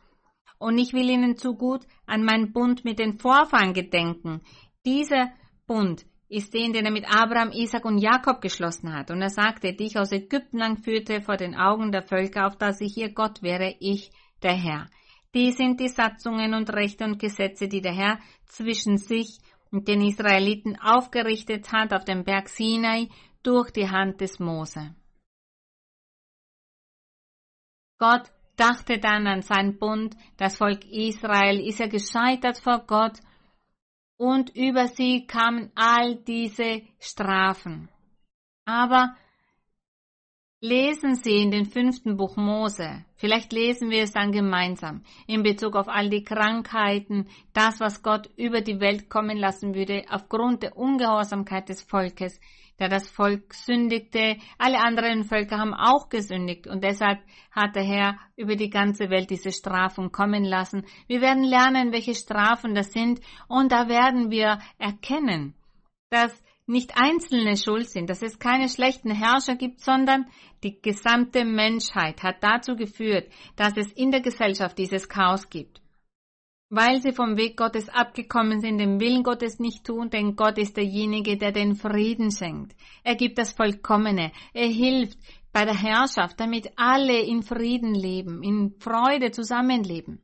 [0.57, 4.41] Und ich will ihnen zu gut an meinen Bund mit den Vorfahren gedenken.
[4.87, 5.33] Dieser
[5.67, 9.11] Bund ist den, den er mit Abraham, Isaac und Jakob geschlossen hat.
[9.11, 12.81] Und er sagte, dich aus Ägypten lang führte vor den Augen der Völker, auf dass
[12.81, 14.13] ich ihr Gott wäre, ich,
[14.43, 14.87] der Herr.
[15.35, 19.39] Die sind die Satzungen und Rechte und Gesetze, die der Herr zwischen sich
[19.73, 23.09] und den Israeliten aufgerichtet hat auf dem Berg Sinai
[23.43, 24.95] durch die Hand des Mose.
[27.99, 33.19] Gott dachte dann an seinen Bund, das Volk Israel ist ja gescheitert vor Gott
[34.17, 37.89] und über sie kamen all diese Strafen.
[38.65, 39.17] Aber
[40.67, 43.05] Lesen Sie in den fünften Buch Mose.
[43.17, 48.31] Vielleicht lesen wir es dann gemeinsam in Bezug auf all die Krankheiten, das, was Gott
[48.39, 52.41] über die Welt kommen lassen würde, aufgrund der Ungehorsamkeit des Volkes,
[52.79, 54.39] da das Volk sündigte.
[54.57, 57.19] Alle anderen Völker haben auch gesündigt und deshalb
[57.51, 60.87] hat der Herr über die ganze Welt diese Strafen kommen lassen.
[61.09, 65.55] Wir werden lernen, welche Strafen das sind und da werden wir erkennen,
[66.09, 70.27] dass nicht Einzelne schuld sind, dass es keine schlechten Herrscher gibt, sondern
[70.63, 75.83] die gesamte Menschheit hat dazu geführt, dass es in der Gesellschaft dieses Chaos gibt.
[76.71, 80.77] Weil sie vom Weg Gottes abgekommen sind, den Willen Gottes nicht tun, denn Gott ist
[80.77, 82.75] derjenige, der den Frieden schenkt.
[83.05, 84.33] Er gibt das Vollkommene.
[84.55, 85.19] Er hilft
[85.53, 90.23] bei der Herrschaft, damit alle in Frieden leben, in Freude zusammenleben.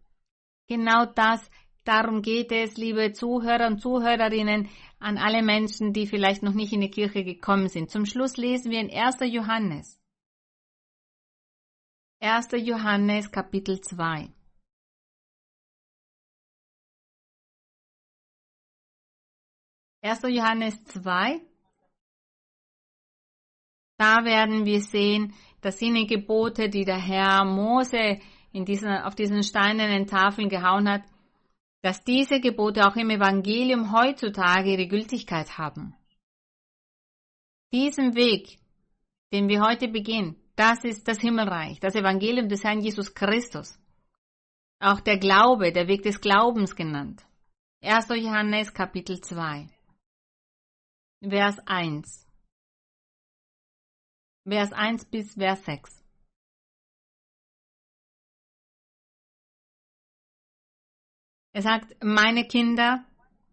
[0.66, 1.50] Genau das
[1.84, 4.68] Darum geht es, liebe Zuhörer und Zuhörerinnen,
[5.00, 7.90] an alle Menschen, die vielleicht noch nicht in die Kirche gekommen sind.
[7.90, 9.16] Zum Schluss lesen wir in 1.
[9.22, 9.98] Johannes.
[12.20, 12.48] 1.
[12.52, 14.28] Johannes Kapitel 2.
[20.02, 21.40] Erster Johannes 2.
[23.98, 28.18] Da werden wir sehen, das sind die Gebote, die der Herr Mose
[28.52, 31.02] in diesen, auf diesen steinernen Tafeln gehauen hat,
[31.82, 35.94] dass diese Gebote auch im Evangelium heutzutage ihre Gültigkeit haben.
[37.72, 38.58] Diesen Weg,
[39.32, 43.78] den wir heute beginnen, Das ist das Himmelreich, das Evangelium des Herrn Jesus Christus.
[44.78, 47.24] Auch der Glaube, der Weg des Glaubens genannt.
[47.82, 48.08] 1.
[48.10, 49.70] Johannes Kapitel 2.
[51.22, 52.26] Vers 1.
[54.46, 55.99] Vers 1 bis Vers 6.
[61.52, 63.04] Er sagt, meine Kinder,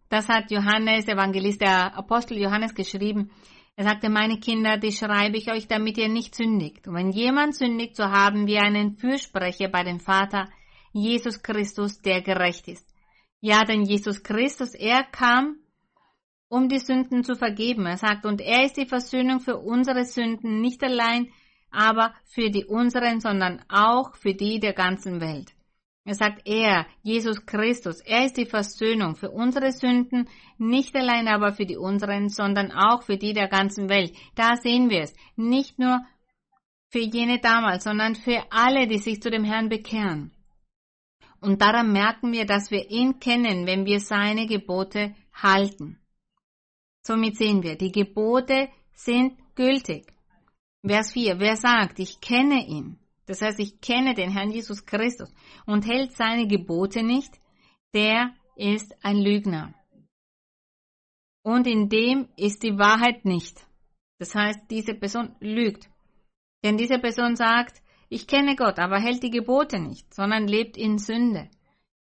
[0.10, 3.32] das hat Johannes, Evangelist, der Apostel Johannes geschrieben.
[3.76, 6.88] Er sagte, meine Kinder, die schreibe ich euch, damit ihr nicht sündigt.
[6.88, 10.50] Und wenn jemand sündigt, so haben wir einen Fürsprecher bei dem Vater,
[10.93, 12.88] Jesus Christus, der gerecht ist.
[13.39, 15.58] Ja, denn Jesus Christus, er kam,
[16.50, 17.86] um die Sünden zu vergeben.
[17.86, 21.32] Er sagt, und er ist die Versöhnung für unsere Sünden, nicht allein
[21.70, 25.57] aber für die unseren, sondern auch für die der ganzen Welt.
[26.08, 31.51] Er sagt, er, Jesus Christus, er ist die Versöhnung für unsere Sünden, nicht allein aber
[31.51, 34.16] für die unseren, sondern auch für die der ganzen Welt.
[34.34, 35.14] Da sehen wir es.
[35.36, 35.99] Nicht nur
[36.89, 40.32] für jene damals, sondern für alle, die sich zu dem Herrn bekehren.
[41.41, 45.99] Und daran merken wir, dass wir ihn kennen, wenn wir seine Gebote halten.
[47.01, 50.14] Somit sehen wir, die Gebote sind gültig.
[50.86, 52.97] Vers 4, wer sagt, ich kenne ihn,
[53.28, 55.32] das heißt, ich kenne den Herrn Jesus Christus
[55.66, 57.40] und hält seine Gebote nicht,
[57.94, 59.74] der ist ein Lügner.
[61.44, 63.66] Und in dem ist die Wahrheit nicht.
[64.20, 65.90] Das heißt, diese Person lügt.
[66.64, 70.98] Denn diese Person sagt, ich kenne Gott, aber hält die Gebote nicht, sondern lebt in
[70.98, 71.50] Sünde.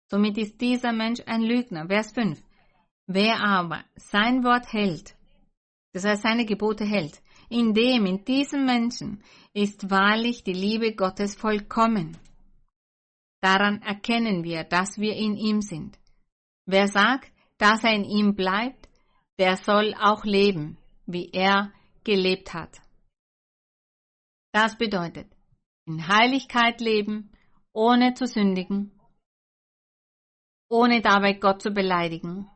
[0.09, 1.87] Somit ist dieser Mensch ein Lügner.
[1.89, 2.41] Vers 5.
[3.09, 5.17] Wer aber sein Wort hält,
[5.93, 9.23] das heißt seine Gebote hält, in dem, in diesem Menschen
[9.53, 12.17] ist wahrlich die Liebe Gottes vollkommen.
[13.41, 15.99] Daran erkennen wir, dass wir in ihm sind.
[16.67, 18.89] Wer sagt, dass er in ihm bleibt,
[19.39, 21.73] der soll auch leben, wie er
[22.05, 22.81] gelebt hat.
[24.53, 25.29] Das bedeutet,
[25.85, 27.31] in Heiligkeit leben,
[27.73, 28.99] ohne zu sündigen,
[30.69, 32.49] ohne dabei Gott zu beleidigen,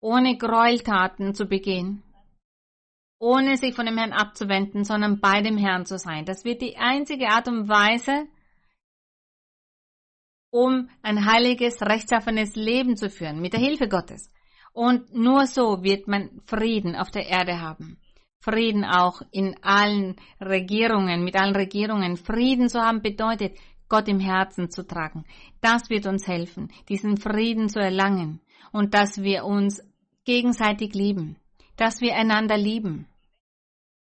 [0.00, 2.02] ohne Gräueltaten zu begehen,
[3.24, 6.26] ohne sich von dem Herrn abzuwenden, sondern bei dem Herrn zu sein.
[6.26, 8.26] Das wird die einzige Art und Weise,
[10.50, 14.30] um ein heiliges, rechtschaffenes Leben zu führen, mit der Hilfe Gottes.
[14.74, 17.96] Und nur so wird man Frieden auf der Erde haben.
[18.40, 22.18] Frieden auch in allen Regierungen, mit allen Regierungen.
[22.18, 23.56] Frieden zu haben bedeutet,
[23.88, 25.24] Gott im Herzen zu tragen.
[25.62, 29.82] Das wird uns helfen, diesen Frieden zu erlangen und dass wir uns
[30.26, 31.36] gegenseitig lieben,
[31.76, 33.06] dass wir einander lieben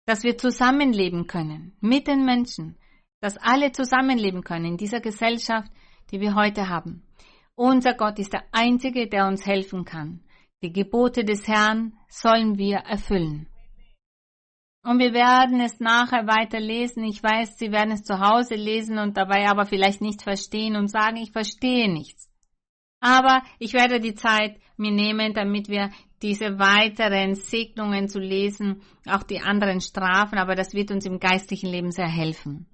[0.10, 2.80] dass wir zusammenleben können mit den Menschen,
[3.22, 5.72] dass alle zusammenleben können in dieser Gesellschaft,
[6.10, 7.04] die wir heute haben.
[7.54, 10.24] Unser Gott ist der Einzige, der uns helfen kann.
[10.64, 13.48] Die Gebote des Herrn sollen wir erfüllen.
[14.84, 17.04] Und wir werden es nachher weiter lesen.
[17.04, 20.88] Ich weiß, Sie werden es zu Hause lesen und dabei aber vielleicht nicht verstehen und
[20.88, 22.32] sagen, ich verstehe nichts.
[23.00, 29.24] Aber ich werde die Zeit mir nehmen, damit wir diese weiteren Segnungen zu lesen, auch
[29.24, 32.68] die anderen Strafen, aber das wird uns im geistlichen Leben sehr helfen.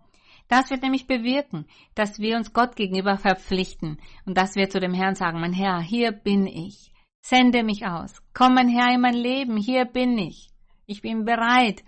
[0.48, 4.94] Das wird nämlich bewirken, dass wir uns Gott gegenüber verpflichten und dass wir zu dem
[4.94, 6.92] Herrn sagen, mein Herr, hier bin ich.
[7.22, 8.22] Sende mich aus.
[8.36, 9.58] Komm, mein Herr, in mein Leben.
[9.58, 10.50] Hier bin ich.
[10.86, 11.84] Ich bin bereit.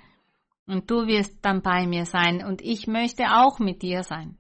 [0.66, 4.38] Und du wirst dann bei mir sein und ich möchte auch mit dir sein.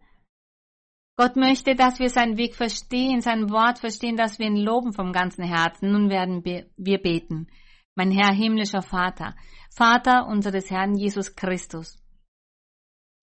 [1.19, 5.11] Gott möchte, dass wir seinen Weg verstehen, sein Wort verstehen, dass wir ihn loben vom
[5.11, 5.91] ganzen Herzen.
[5.91, 7.47] Nun werden wir beten.
[7.95, 9.35] Mein Herr himmlischer Vater,
[9.75, 11.97] Vater unseres Herrn Jesus Christus.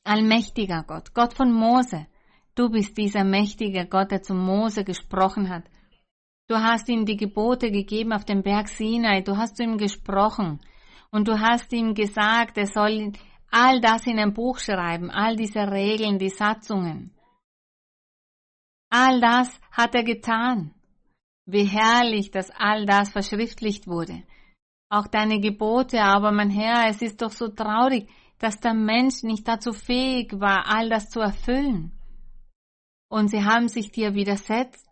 [0.03, 2.09] Allmächtiger Gott, Gott von Mose,
[2.57, 5.62] du bist dieser mächtige Gott, der zu Mose gesprochen hat.
[6.49, 10.59] Du hast ihm die Gebote gegeben auf dem Berg Sinai, du hast zu ihm gesprochen
[11.12, 13.12] und du hast ihm gesagt, er soll
[13.53, 17.14] all das in ein Buch schreiben, all diese Regeln, die Satzungen.
[18.97, 20.73] All das hat er getan.
[21.47, 24.23] Wie herrlich, dass all das verschriftlicht wurde.
[24.89, 28.09] Auch deine Gebote, aber mein Herr, es ist doch so traurig,
[28.39, 31.91] dass der Mensch nicht dazu fähig war, all das zu erfüllen.
[33.09, 34.89] Und sie haben sich dir widersetzt,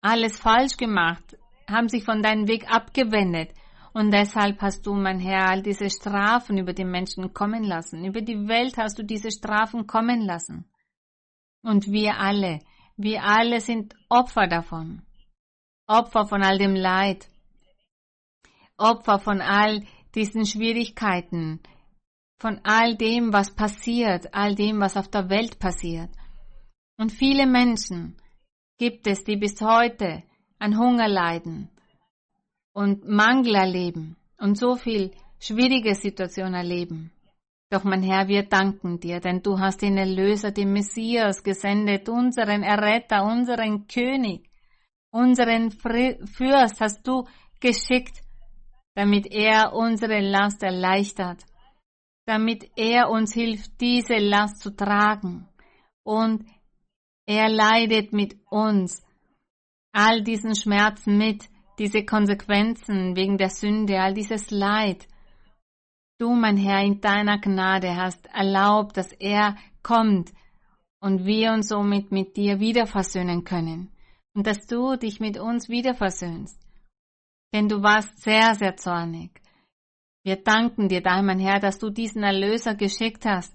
[0.00, 1.36] alles falsch gemacht,
[1.68, 3.50] haben sich von deinem Weg abgewendet.
[3.94, 8.04] Und deshalb hast du, mein Herr, all diese Strafen über die Menschen kommen lassen.
[8.04, 10.70] Über die Welt hast du diese Strafen kommen lassen.
[11.62, 12.60] Und wir alle,
[12.96, 15.02] wir alle sind Opfer davon.
[15.86, 17.28] Opfer von all dem Leid.
[18.76, 19.84] Opfer von all
[20.14, 21.60] diesen Schwierigkeiten.
[22.38, 26.10] Von all dem, was passiert, all dem, was auf der Welt passiert.
[26.96, 28.16] Und viele Menschen
[28.78, 30.22] gibt es, die bis heute
[30.58, 31.70] an Hunger leiden
[32.72, 37.13] und Mangel erleben und so viel schwierige Situationen erleben.
[37.74, 42.62] Doch mein Herr, wir danken dir, denn du hast den Erlöser, den Messias gesendet, unseren
[42.62, 44.48] Erretter, unseren König,
[45.10, 47.26] unseren Fürst hast du
[47.58, 48.20] geschickt,
[48.94, 51.44] damit er unsere Last erleichtert,
[52.26, 55.48] damit er uns hilft, diese Last zu tragen.
[56.04, 56.44] Und
[57.26, 59.02] er leidet mit uns
[59.90, 61.48] all diesen Schmerzen mit,
[61.80, 65.08] diese Konsequenzen wegen der Sünde, all dieses Leid.
[66.18, 70.32] Du, mein Herr, in deiner Gnade hast erlaubt, dass er kommt
[71.00, 73.90] und wir uns somit mit dir wieder versöhnen können
[74.34, 76.60] und dass du dich mit uns wieder versöhnst.
[77.52, 79.40] Denn du warst sehr, sehr zornig.
[80.24, 83.54] Wir danken dir da, mein Herr, dass du diesen Erlöser geschickt hast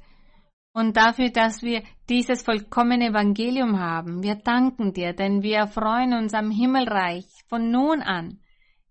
[0.73, 4.21] und dafür, dass wir dieses vollkommene Evangelium haben.
[4.21, 8.39] Wir danken dir, denn wir erfreuen uns am Himmelreich von nun an.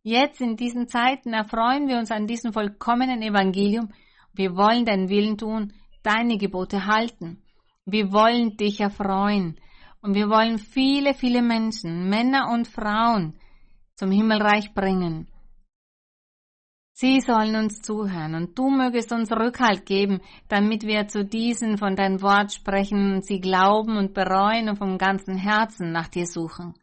[0.03, 3.93] Jetzt in diesen Zeiten erfreuen wir uns an diesem vollkommenen Evangelium.
[4.33, 5.73] Wir wollen deinen Willen tun,
[6.03, 7.43] deine Gebote halten.
[7.85, 9.59] Wir wollen dich erfreuen.
[10.01, 13.35] Und wir wollen viele, viele Menschen, Männer und Frauen,
[13.97, 15.27] zum Himmelreich bringen.
[17.01, 21.95] Sie sollen uns zuhören und du mögest uns Rückhalt geben, damit wir zu diesen von
[21.95, 26.75] dein Wort sprechen und sie glauben und bereuen und vom ganzen Herzen nach dir suchen.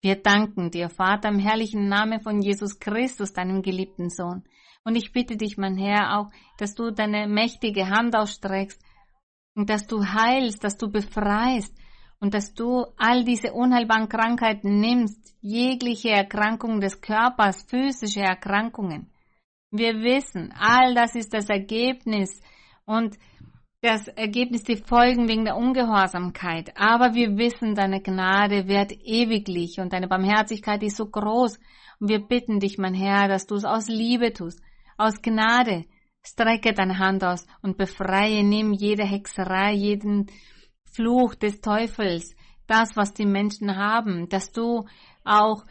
[0.00, 4.44] Wir danken dir, Vater, im herrlichen Namen von Jesus Christus, deinem geliebten Sohn.
[4.84, 8.80] Und ich bitte dich, mein Herr, auch, dass du deine mächtige Hand ausstreckst
[9.56, 11.76] und dass du heilst, dass du befreist
[12.20, 19.12] und dass du all diese unheilbaren Krankheiten nimmst, jegliche Erkrankung des Körpers, physische Erkrankungen.
[19.70, 22.40] Wir wissen, all das ist das Ergebnis
[22.86, 23.18] und
[23.80, 26.72] das Ergebnis, die Folgen wegen der Ungehorsamkeit.
[26.76, 31.58] Aber wir wissen, deine Gnade wird ewiglich und deine Barmherzigkeit ist so groß.
[32.00, 34.60] Und wir bitten dich, mein Herr, dass du es aus Liebe tust,
[34.96, 35.84] aus Gnade.
[36.26, 40.26] Strecke deine Hand aus und befreie, nimm jede Hexerei, jeden
[40.92, 42.34] Fluch des Teufels,
[42.66, 44.86] das, was die Menschen haben, dass du
[45.24, 45.64] auch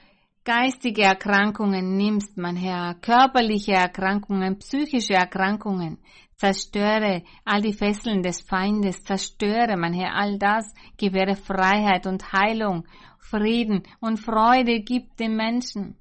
[0.45, 5.99] geistige Erkrankungen nimmst, mein Herr, körperliche Erkrankungen, psychische Erkrankungen,
[6.37, 12.87] Zerstöre all die Fesseln des Feindes, zerstöre, mein Herr, all das, gewähre Freiheit und Heilung,
[13.17, 15.97] Frieden und Freude gibt den Menschen.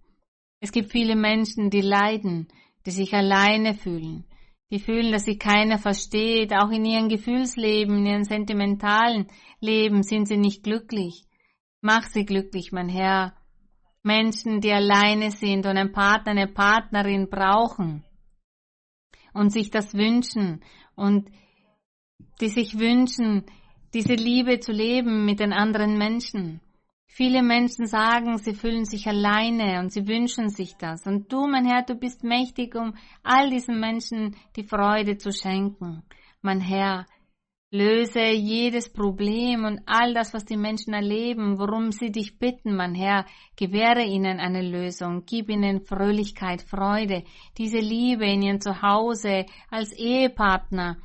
[0.61, 2.49] Es gibt viele Menschen, die leiden,
[2.85, 4.27] die sich alleine fühlen,
[4.71, 9.29] die fühlen, dass sie keiner versteht, auch in ihrem Gefühlsleben, in ihrem sentimentalen
[9.61, 11.25] Leben sind sie nicht glücklich.
[11.81, 13.33] Mach sie glücklich, mein Herr.
[14.03, 18.05] Menschen, die alleine sind und einen Partner, eine Partnerin brauchen
[19.37, 20.63] und sich das wünschen
[20.95, 21.29] und
[22.41, 23.45] die sich wünschen,
[23.95, 26.61] diese Liebe zu leben mit den anderen Menschen.
[27.07, 31.07] Viele Menschen sagen, sie fühlen sich alleine und sie wünschen sich das.
[31.07, 36.03] Und du, mein Herr, du bist mächtig, um all diesen Menschen die Freude zu schenken.
[36.43, 37.07] Mein Herr,
[37.73, 42.95] Löse jedes Problem und all das, was die Menschen erleben, worum sie dich bitten, mein
[42.95, 43.27] Herr,
[43.57, 47.25] gewähre ihnen eine Lösung, gib ihnen Fröhlichkeit, Freude,
[47.59, 50.99] diese Liebe in ihrem Zuhause, als Ehepartner,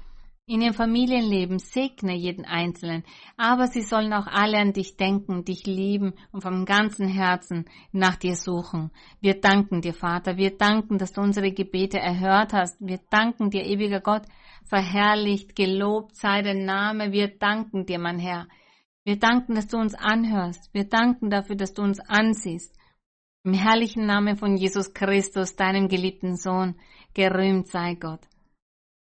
[0.46, 3.06] in ihrem Familienleben, segne jeden Einzelnen,
[3.38, 8.18] aber sie sollen auch alle an dich denken, dich lieben und vom ganzen Herzen nach
[8.18, 8.92] dir suchen.
[9.20, 13.66] Wir danken dir, Vater, wir danken, dass du unsere Gebete erhört hast, wir danken dir,
[13.66, 14.24] ewiger Gott,
[14.72, 17.12] verherrlicht, gelobt sei dein Name.
[17.12, 18.48] Wir danken dir, mein Herr.
[19.04, 20.74] Wir danken, dass du uns anhörst.
[20.74, 22.74] Wir danken dafür, dass du uns ansiehst.
[23.44, 26.76] Im herrlichen Namen von Jesus Christus, deinem geliebten Sohn,
[27.14, 28.22] gerühmt sei Gott.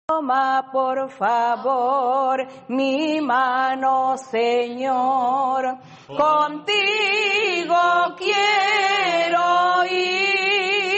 [0.10, 2.38] Toma por favor
[2.70, 7.76] mi mano, Señor, contigo
[8.18, 10.97] quiero ir,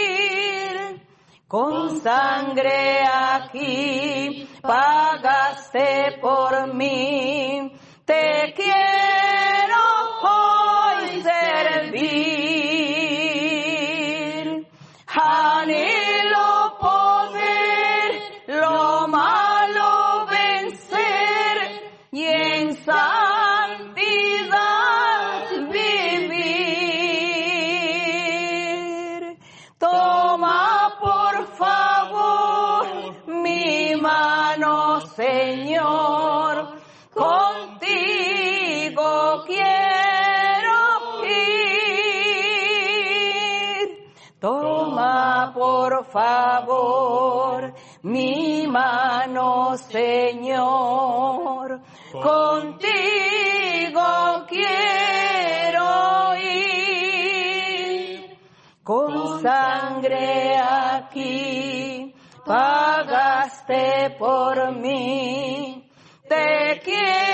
[1.50, 7.72] con sangre aquí pagaste por mí.
[8.04, 8.89] Te quiero
[49.76, 51.80] Señor,
[52.12, 52.86] contigo
[54.48, 58.38] quiero ir.
[58.82, 62.14] Con sangre aquí
[62.44, 65.88] pagaste por mí.
[66.28, 67.29] Te quiero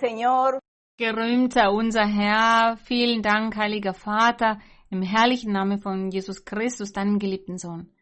[0.00, 0.58] Señor.
[0.96, 2.76] Gerühmt sei unser Herr.
[2.78, 4.60] Vielen Dank, heiliger Vater,
[4.90, 7.92] im herrlichen Namen von Jesus Christus, deinem geliebten Sohn.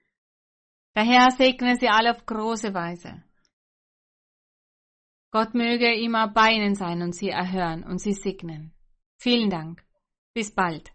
[0.96, 3.22] Der Herr segne sie alle auf große Weise.
[5.30, 8.72] Gott möge immer bei ihnen sein und sie erhören und sie segnen.
[9.18, 9.84] Vielen Dank.
[10.32, 10.92] Bis bald.